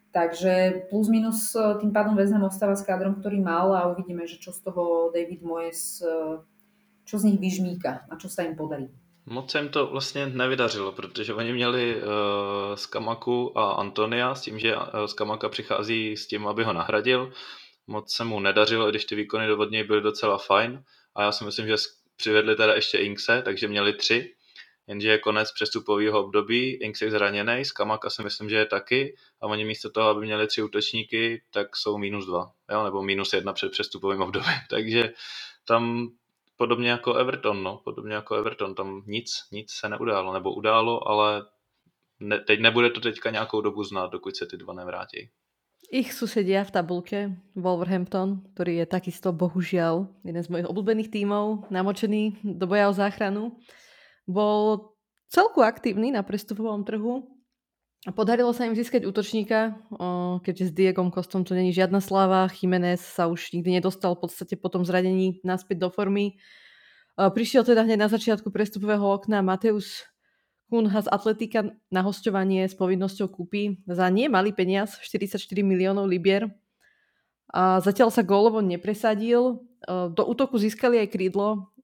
[0.09, 4.41] Takže plus minus e, tým pádom vezmem ostáva s kádrom, ktorý mal a uvidíme, že
[4.41, 6.41] čo z toho David Moyes, e,
[7.05, 8.89] čo z nich vyžmíka a čo sa im podarí.
[9.29, 12.01] Moc se jim to vlastně nevydařilo, protože oni měli uh,
[12.75, 17.31] Skamaku a Antonia s tím, že uh, Skamaka přichází s tím, aby ho nahradil.
[17.87, 20.83] Moc se mu nedařilo, když ty výkony do něj byly docela fajn.
[21.15, 21.75] A já si myslím, že
[22.15, 24.33] přivedli teda ještě Inkse, takže měli tři.
[24.87, 29.15] Jenže je konec přestupového období, Inks je zraněný, Skamaka si myslím, že je taky.
[29.41, 32.51] A oni místo toho, aby měli tři útočníky, tak jsou minus dva.
[32.71, 32.83] Jo?
[32.83, 34.51] Nebo minus jedna před přestupovým obdobím.
[34.69, 35.13] takže
[35.65, 36.09] tam
[36.59, 41.43] podobně jako Everton, no, podobně jako Everton, tam nic, nic se neudálo, nebo událo, ale
[42.19, 45.31] ne, teď nebude to teďka nějakou dobu znát, dokud se ty dva nevrátí.
[45.89, 47.19] Ich susedia v tabulke,
[47.55, 53.57] Wolverhampton, ktorý je takisto bohužiaľ jeden z mojich obľúbených tímov, namočený do boja o záchranu,
[54.27, 54.93] bol
[55.31, 57.25] celku aktívny na prestupovom trhu.
[57.99, 59.75] Podarilo sa im získať útočníka,
[60.39, 62.47] keďže s Diegom Kostom to není žiadna sláva.
[62.47, 66.39] Jiménez sa už nikdy nedostal v podstate po tom zradení naspäť do formy.
[67.19, 70.07] Prišiel teda hneď na začiatku prestupového okna Mateus
[70.71, 76.47] Kunha z Atletika na hostovanie s povinnosťou kúpy za nie malý peniaz, 44 miliónov libier.
[77.51, 79.59] A zatiaľ sa gólovo nepresadil.
[79.89, 81.75] Do útoku získali aj krídlo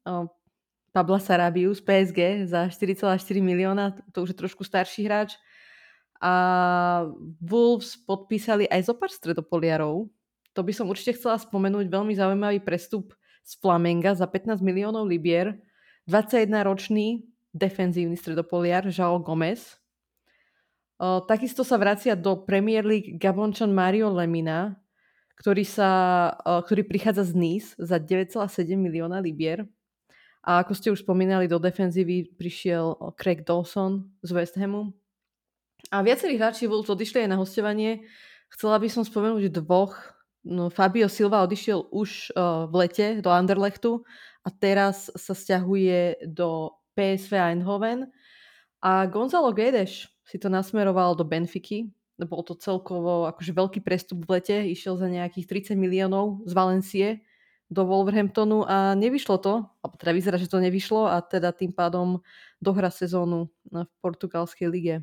[0.95, 5.35] Pabla Sarabiu PSG za 4,4 milióna, to už je trošku starší hráč.
[6.23, 6.33] A
[7.43, 10.07] Wolves podpísali aj zo pár stredopoliarov.
[10.55, 11.91] To by som určite chcela spomenúť.
[11.91, 13.11] Veľmi zaujímavý prestup
[13.43, 15.59] z Flamenga za 15 miliónov libier.
[16.07, 19.79] 21-ročný defenzívny stredopoliar João Gomez.
[21.27, 24.75] takisto sa vracia do Premier League Gabončan Mario Lemina,
[25.35, 25.91] ktorý, sa,
[26.45, 29.67] ktorý prichádza z Nice za 9,7 milióna libier.
[30.45, 34.93] A ako ste už spomínali, do defenzívy prišiel Craig Dawson z West Hamu.
[35.93, 38.05] A viacerí hráči Wolves odišli aj na hostovanie.
[38.49, 39.93] Chcela by som spomenúť dvoch.
[40.45, 44.05] No, Fabio Silva odišiel už uh, v lete do Anderlechtu
[44.45, 48.09] a teraz sa stiahuje do PSV Eindhoven.
[48.85, 51.89] A Gonzalo Guedes si to nasmeroval do Benfiky.
[52.21, 54.57] Bol to celkovo akože veľký prestup v lete.
[54.69, 57.07] Išiel za nejakých 30 miliónov z Valencie
[57.65, 62.21] do Wolverhamptonu a nevyšlo to, alebo teda vyzerá, že to nevyšlo a teda tým pádom
[62.61, 64.95] dohra sezónu v portugalskej lige.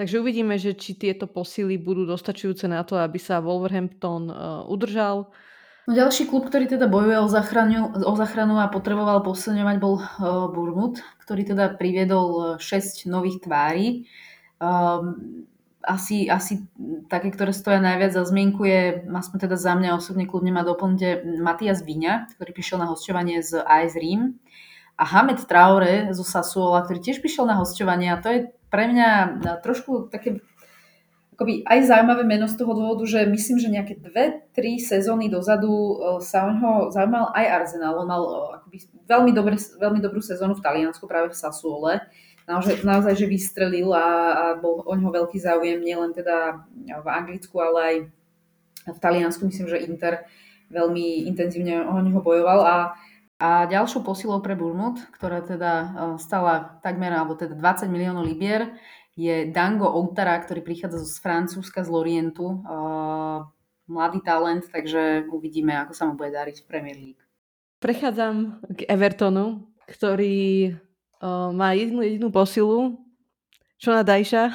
[0.00, 5.28] Takže uvidíme, že či tieto posily budú dostačujúce na to, aby sa Wolverhampton uh, udržal.
[5.84, 10.48] No ďalší klub, ktorý teda bojuje o zachranu, o zachranu a potreboval posilňovať, bol uh,
[10.48, 14.08] Bournemouth, ktorý teda priviedol 6 nových tvári.
[14.56, 15.44] Um,
[15.84, 16.64] asi, asi
[17.12, 21.44] také, ktoré stoja najviac za zmienku je, aspoň teda za mňa osobne kľudne ma doplňte,
[21.44, 24.40] Matias Viňa, ktorý prišiel na hostovanie z AS Rím
[24.96, 28.40] a Hamed Traore zo Sassuola, ktorý tiež prišiel na hostovanie a to je
[28.70, 30.40] pre mňa trošku také
[31.34, 35.72] akoby aj zaujímavé meno z toho dôvodu, že myslím, že nejaké dve, tri sezóny dozadu
[35.72, 37.96] e, sa o neho zaujímal aj Arsenal.
[37.96, 38.76] On mal e, akoby
[39.08, 42.04] veľmi, dobre, veľmi dobrú sezónu v Taliansku, práve v Sassuole
[42.50, 47.54] naozaj, naozaj že vystrelil a, a bol o ňoho veľký záujem nielen teda v Anglicku,
[47.62, 47.96] ale aj
[48.90, 49.46] v Taliansku.
[49.46, 50.26] Myslím, že Inter
[50.70, 52.76] veľmi intenzívne o neho bojoval a
[53.40, 55.88] a ďalšou posilou pre Bournemouth, ktorá teda e,
[56.20, 58.76] stala takmer, alebo teda 20 miliónov libier,
[59.16, 62.62] je Dango Outara, ktorý prichádza z Francúzska, z Lorientu.
[62.64, 63.44] Uh,
[63.90, 67.22] mladý talent, takže uvidíme, ako sa mu bude dariť v Premier League.
[67.82, 70.78] Prechádzam k Evertonu, ktorý
[71.52, 73.02] má jednu jedinú posilu,
[73.76, 74.54] Šona Dajša,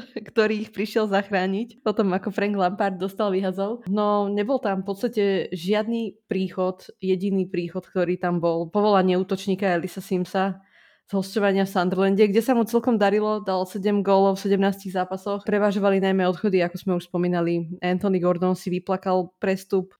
[0.30, 3.84] ktorý ich prišiel zachrániť potom ako Frank Lampard dostal vyhazov.
[3.90, 8.68] No nebol tam v podstate žiadny príchod, jediný príchod, ktorý tam bol.
[8.70, 10.62] Povolanie útočníka Elisa Simsa
[11.08, 15.44] z hostovania v Sunderlande, kde sa mu celkom darilo, dal 7 gólov v 17 zápasoch.
[15.44, 17.68] Prevažovali najmä odchody, ako sme už spomínali.
[17.82, 19.92] Anthony Gordon si vyplakal prestup.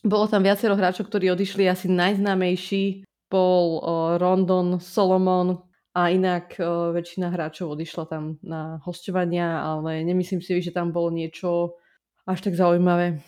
[0.00, 3.78] Bolo tam viacero hráčov, ktorí odišli, asi najznámejší bol
[4.18, 6.54] Rondon, Solomon a inak
[6.94, 11.74] väčšina hráčov odišla tam na hostovania, ale nemyslím si, že tam bolo niečo
[12.22, 13.18] až tak zaujímavé.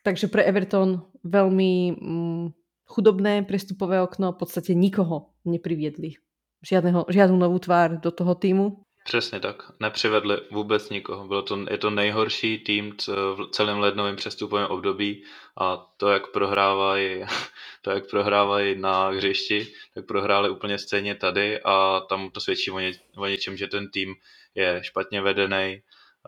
[0.00, 2.44] Takže pre Everton veľmi mm,
[2.88, 6.16] chudobné prestupové okno, v podstate nikoho nepriviedli.
[6.64, 8.84] Žiadneho, žiadnu novú tvár do toho týmu.
[9.04, 9.62] Přesně tak.
[9.80, 11.28] Nepřivedli vůbec nikoho.
[11.28, 15.24] Bylo to, je to nejhorší tým v celém lednovém přestupovém období
[15.56, 17.24] a to, jak prohrávají,
[17.82, 22.78] to, jak prohrávají na hřišti, tak prohráli úplně stejně tady a tam to svědčí o,
[22.78, 24.14] ně, o něčem, že ten tým
[24.54, 25.82] je špatně vedený,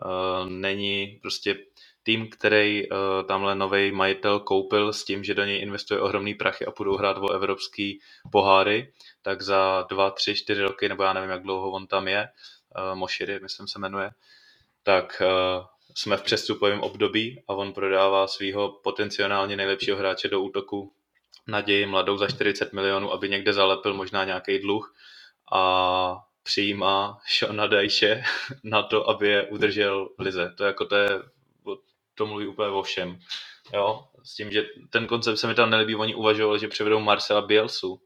[0.05, 1.57] uh, není prostě
[2.03, 2.97] tým, který uh,
[3.27, 7.17] tamhle nový majitel koupil s tím, že do něj investuje ohromný prachy a budou hrát
[7.17, 7.99] o evropský
[8.31, 12.27] poháry, tak za dva, tři, čtyři roky, nebo já nevím, jak dlouho on tam je,
[12.93, 14.11] Moširy, myslím se jmenuje,
[14.83, 15.65] tak uh,
[15.95, 20.93] jsme v přestupovém období a on prodává svého potenciálně nejlepšího hráče do útoku
[21.47, 24.95] naději mladou za 40 milionů, aby někde zalepil možná nějaký dluh
[25.51, 28.23] a přijímá Shona Dajše
[28.63, 30.53] na to, aby je udržel v lize.
[30.57, 31.09] To, jako to, je,
[32.15, 33.19] to mluví úplně o všem.
[33.73, 34.07] Jo?
[34.23, 38.01] S tím, že ten koncept se mi tam nelíbí, oni uvažovali, že převedou Marcela Bielsu,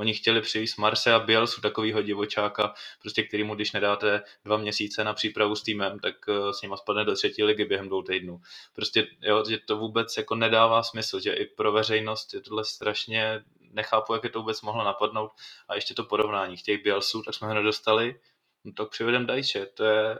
[0.00, 0.78] Oni chtěli přivést
[1.14, 6.14] a Bielsu, takovýho divočáka, prostě kterýmu, když nedáte dva měsíce na přípravu s týmem, tak
[6.28, 8.40] eh, s ním spadne do třetí ligy během dvou týdnů.
[8.74, 13.44] Prostě jo, že to vůbec jako nedává smysl, že i pro veřejnost je tohle strašně,
[13.72, 15.30] nechápu, jak je to vůbec mohlo napadnout.
[15.68, 18.20] A ještě to porovnání, chtějí Bielsu, tak jsme ho nedostali,
[18.64, 20.18] no tak přivedem Dajče, to je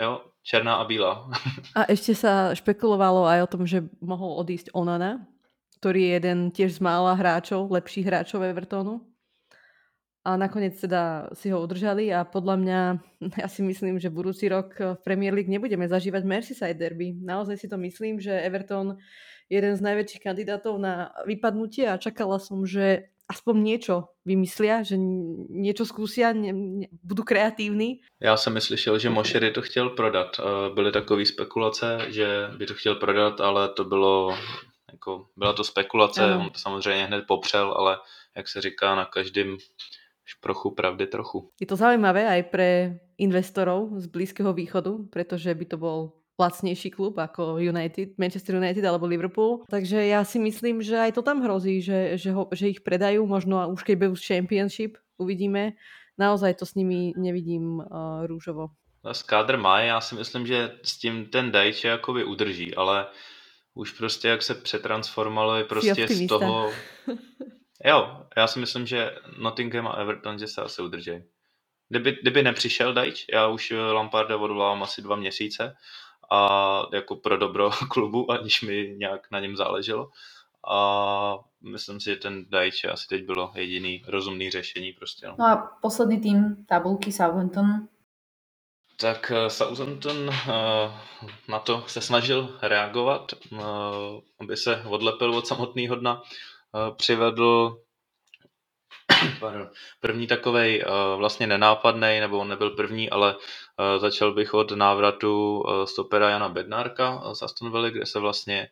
[0.00, 1.30] jo, černá a bílá.
[1.74, 5.26] a ešte sa špekulovalo aj o tom, že mohol odísť Onana,
[5.80, 9.04] ktorý je jeden tiež z mála hráčov, lepších hráčov Evertonu.
[10.26, 12.80] A nakoniec teda si ho udržali a podľa mňa,
[13.42, 17.14] ja si myslím, že budúci rok v Premier League nebudeme zažívať Merseyside derby.
[17.14, 18.98] Naozaj si to myslím, že Everton
[19.46, 24.94] je jeden z najväčších kandidátov na vypadnutie a čakala som, že aspoň niečo vymyslia, že
[25.50, 28.00] niečo skúsia, ne, ne, budú kreatívni.
[28.20, 30.40] Já jsem slyšel, že Mošery to chtěl prodat.
[30.74, 34.34] Byly takové spekulace, že by to chtěl prodat, ale to bylo
[34.96, 36.44] jako byla to spekulace, ano.
[36.44, 37.98] on to samozřejmě hned popřel, ale
[38.36, 39.56] jak se říká, na každém
[40.24, 41.50] šprochu pravdy trochu.
[41.60, 45.98] Je to zaujímavé aj pre investorov z Blízkeho východu, pretože by to bol
[46.36, 49.64] lacnejší klub ako United, Manchester United alebo Liverpool.
[49.70, 53.24] Takže ja si myslím, že aj to tam hrozí, že, že, ho, že ich predajú,
[53.24, 55.80] možno už keď budú Championship, uvidíme.
[56.20, 58.72] Naozaj to s nimi nevidím uh, rúžovo.
[59.12, 63.06] Skádr má, já si myslím, že s tím ten Dajče jakoby udrží, ale
[63.76, 66.72] už prostě jak se přetransformovali prostě z toho...
[67.84, 71.24] Jo, já si myslím, že Nottingham a Everton, že se asi udrží.
[71.88, 75.76] Kdyby, kdyby nepřišel Dajč, já už Lamparda odvolávám asi dva měsíce
[76.30, 80.10] a jako pro dobro klubu, aniž mi nějak na něm záleželo.
[80.70, 85.26] A myslím si, že ten Dajč asi teď bylo jediný rozumný řešení prostě.
[85.26, 87.66] No, no a poslední tým tabulky Southampton
[88.96, 90.90] tak eh, Southampton eh,
[91.48, 93.56] na to se snažil reagovat, eh,
[94.40, 96.22] aby se odlepil od samotného dna.
[96.96, 97.80] Přivedl
[100.00, 100.84] první takovej
[101.16, 103.36] vlastně nenápadný, nebo on nebyl první, ale
[103.98, 108.68] začal bych od návratu stopera Jana Bednárka z Aston Villa, kde se vlastně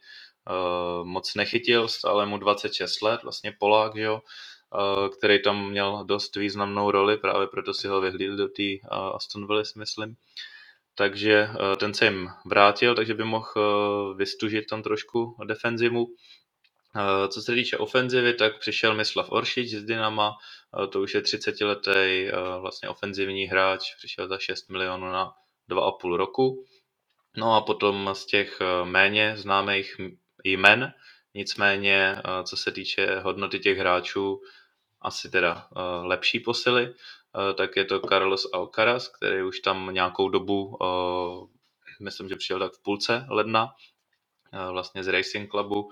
[1.02, 4.20] moc nechytil, stále mu 26 let, vlastně Polák, že jo,
[5.18, 9.46] který tam měl dost významnou roli, právě proto si ho vyhlídl do té eh, Aston
[9.46, 10.16] Villa, si myslím.
[10.94, 16.06] Takže eh, ten se jim vrátil, takže by mohl vystužit tam trošku defenzivu.
[17.28, 20.32] Co se týče ofenzivy, tak přišel Mislav Oršič z Dynama,
[20.90, 25.32] to už je 30-letý vlastně ofenzivní hráč, přišel za 6 milionů na
[25.70, 26.64] 2,5 roku.
[27.36, 30.00] No a potom z těch méně známých
[30.44, 30.92] jmen,
[31.34, 34.40] nicméně co se týče hodnoty těch hráčů,
[35.04, 40.28] asi teda uh, lepší posily, uh, tak je to Carlos Alcaraz, který už tam nějakou
[40.28, 41.48] dobu, uh,
[42.00, 43.70] myslím, že přišel tak v půlce ledna,
[44.72, 45.90] vlastně z Racing Clubu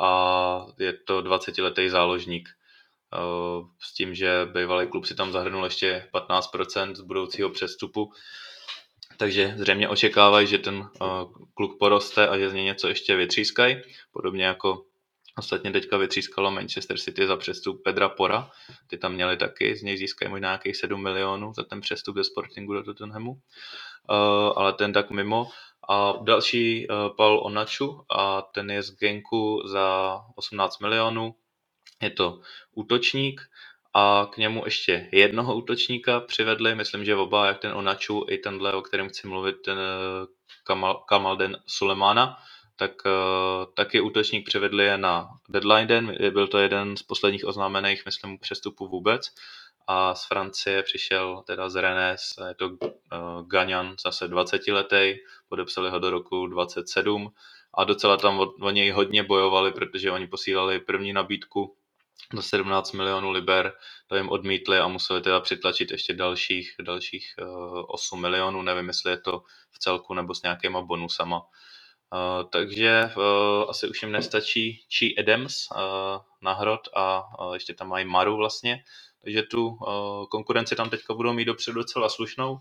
[0.00, 2.48] a je to 20-letý záložník.
[3.82, 8.12] S tím, že bývalý klub si tam zahrnul ještě 15% z budoucího přestupu,
[9.16, 10.88] takže zřejmě očekávají, že ten
[11.54, 13.82] kluk poroste a že z něj něco ještě vytřískají,
[14.12, 14.84] podobně jako
[15.40, 18.50] Ostatně teďka vytřískalo Manchester City za přestup Pedra Pora.
[18.86, 22.24] Ty tam měli taky, z něj získají možná nějakých 7 milionů za ten přestup ze
[22.24, 23.30] Sportingu do Tottenhamu.
[23.30, 23.38] Uh,
[24.56, 25.46] ale ten tak mimo.
[25.88, 31.34] A další uh, Paul Onaču a ten je z Genku za 18 milionů.
[32.02, 32.40] Je to
[32.74, 33.40] útočník
[33.94, 38.72] a k němu ještě jednoho útočníka přivedli, myslím, že oba, jak ten Onaču i tenhle,
[38.72, 40.26] o kterém chci mluvit, ten uh,
[40.64, 42.36] Kamal, Kamalden Sulemana,
[42.80, 48.06] tak uh, taky útočník převedli je na deadline den, byl to jeden z posledních oznámených,
[48.06, 49.30] myslím, přestupů vůbec.
[49.86, 52.78] A z Francie přišel teda z Rennes, je to uh,
[53.46, 55.14] Gagnan, zase 20 letý,
[55.48, 57.32] podepsali ho do roku 27
[57.74, 61.76] a docela tam o, o něj hodně bojovali, protože oni posílali první nabídku
[62.32, 63.72] do 17 milionů liber,
[64.06, 69.10] to jim odmítli a museli teda přitlačit ještě dalších, dalších uh, 8 milionů, nevím, jestli
[69.10, 71.42] je to v celku nebo s nějakýma bonusama.
[72.12, 75.78] Uh, takže uh, asi už jim nestačí Chi Adams uh,
[76.42, 78.84] na hrot a uh, ještě tam mají Maru vlastně,
[79.22, 82.60] takže tu uh, konkurenci tam teďka budou mít dopředu docela slušnou.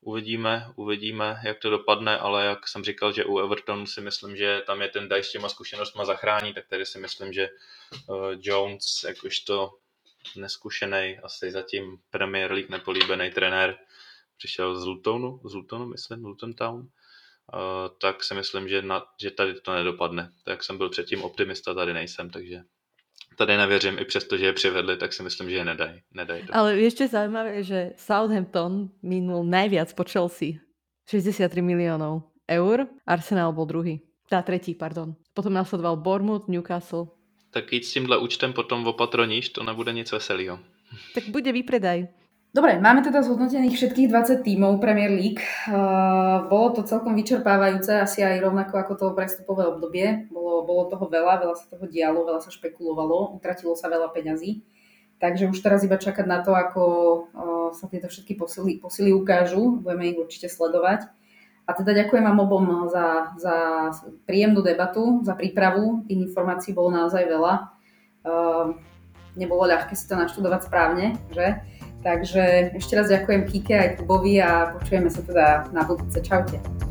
[0.00, 4.62] Uvidíme, uvidíme, jak to dopadne, ale jak jsem říkal, že u Evertonu si myslím, že
[4.66, 7.48] tam je ten Dice s těma zkušenostma zachrání, tak tady si myslím, že
[8.06, 9.74] uh, Jones, jakožto
[10.36, 13.78] neskušený, asi zatím Premier League nepolíbený trenér,
[14.36, 16.97] přišel z Lutonu, z Lutonu, myslím, Luton Town, Eh,
[18.00, 20.32] tak si myslím, že, na, že tady to nedopadne.
[20.44, 22.62] Tak jsem byl předtím optimista, tady nejsem, takže
[23.36, 26.02] tady nevěřím, i přesto, že je přivedli, tak si myslím, že je nedají.
[26.14, 26.56] Nedaj to.
[26.56, 30.48] Ale ještě zajímavé, že Southampton minul najviac po Chelsea.
[31.08, 34.00] 63 milionů eur, Arsenal byl druhý.
[34.28, 35.16] Tá tretí, pardon.
[35.32, 37.08] Potom následoval Bournemouth, Newcastle.
[37.50, 40.60] Tak jít s tímhle účtem potom opatroníš, to nebude nic veselého.
[41.14, 42.08] Tak bude výpredaj.
[42.58, 45.38] Dobre, máme teda zhodnotených všetkých 20 tímov Premier League.
[46.50, 50.26] Bolo to celkom vyčerpávajúce, asi aj rovnako ako to prestupové obdobie.
[50.26, 54.66] Bolo, bolo toho veľa, veľa sa toho dialo, veľa sa špekulovalo, utratilo sa veľa peňazí.
[55.22, 56.82] Takže už teraz iba čakať na to, ako
[57.78, 59.78] sa tieto všetky posily, posily ukážu.
[59.78, 61.06] Budeme ich určite sledovať.
[61.62, 63.54] A teda ďakujem vám obom za, za
[64.26, 66.02] príjemnú debatu, za prípravu.
[66.10, 67.70] Tých informácií bolo naozaj veľa.
[69.38, 71.77] Nebolo ľahké si to naštudovať správne, že?
[71.98, 76.22] Takže ešte raz ďakujem Kike aj Kubovi a počujeme sa teda na budúce.
[76.22, 76.87] Čaute.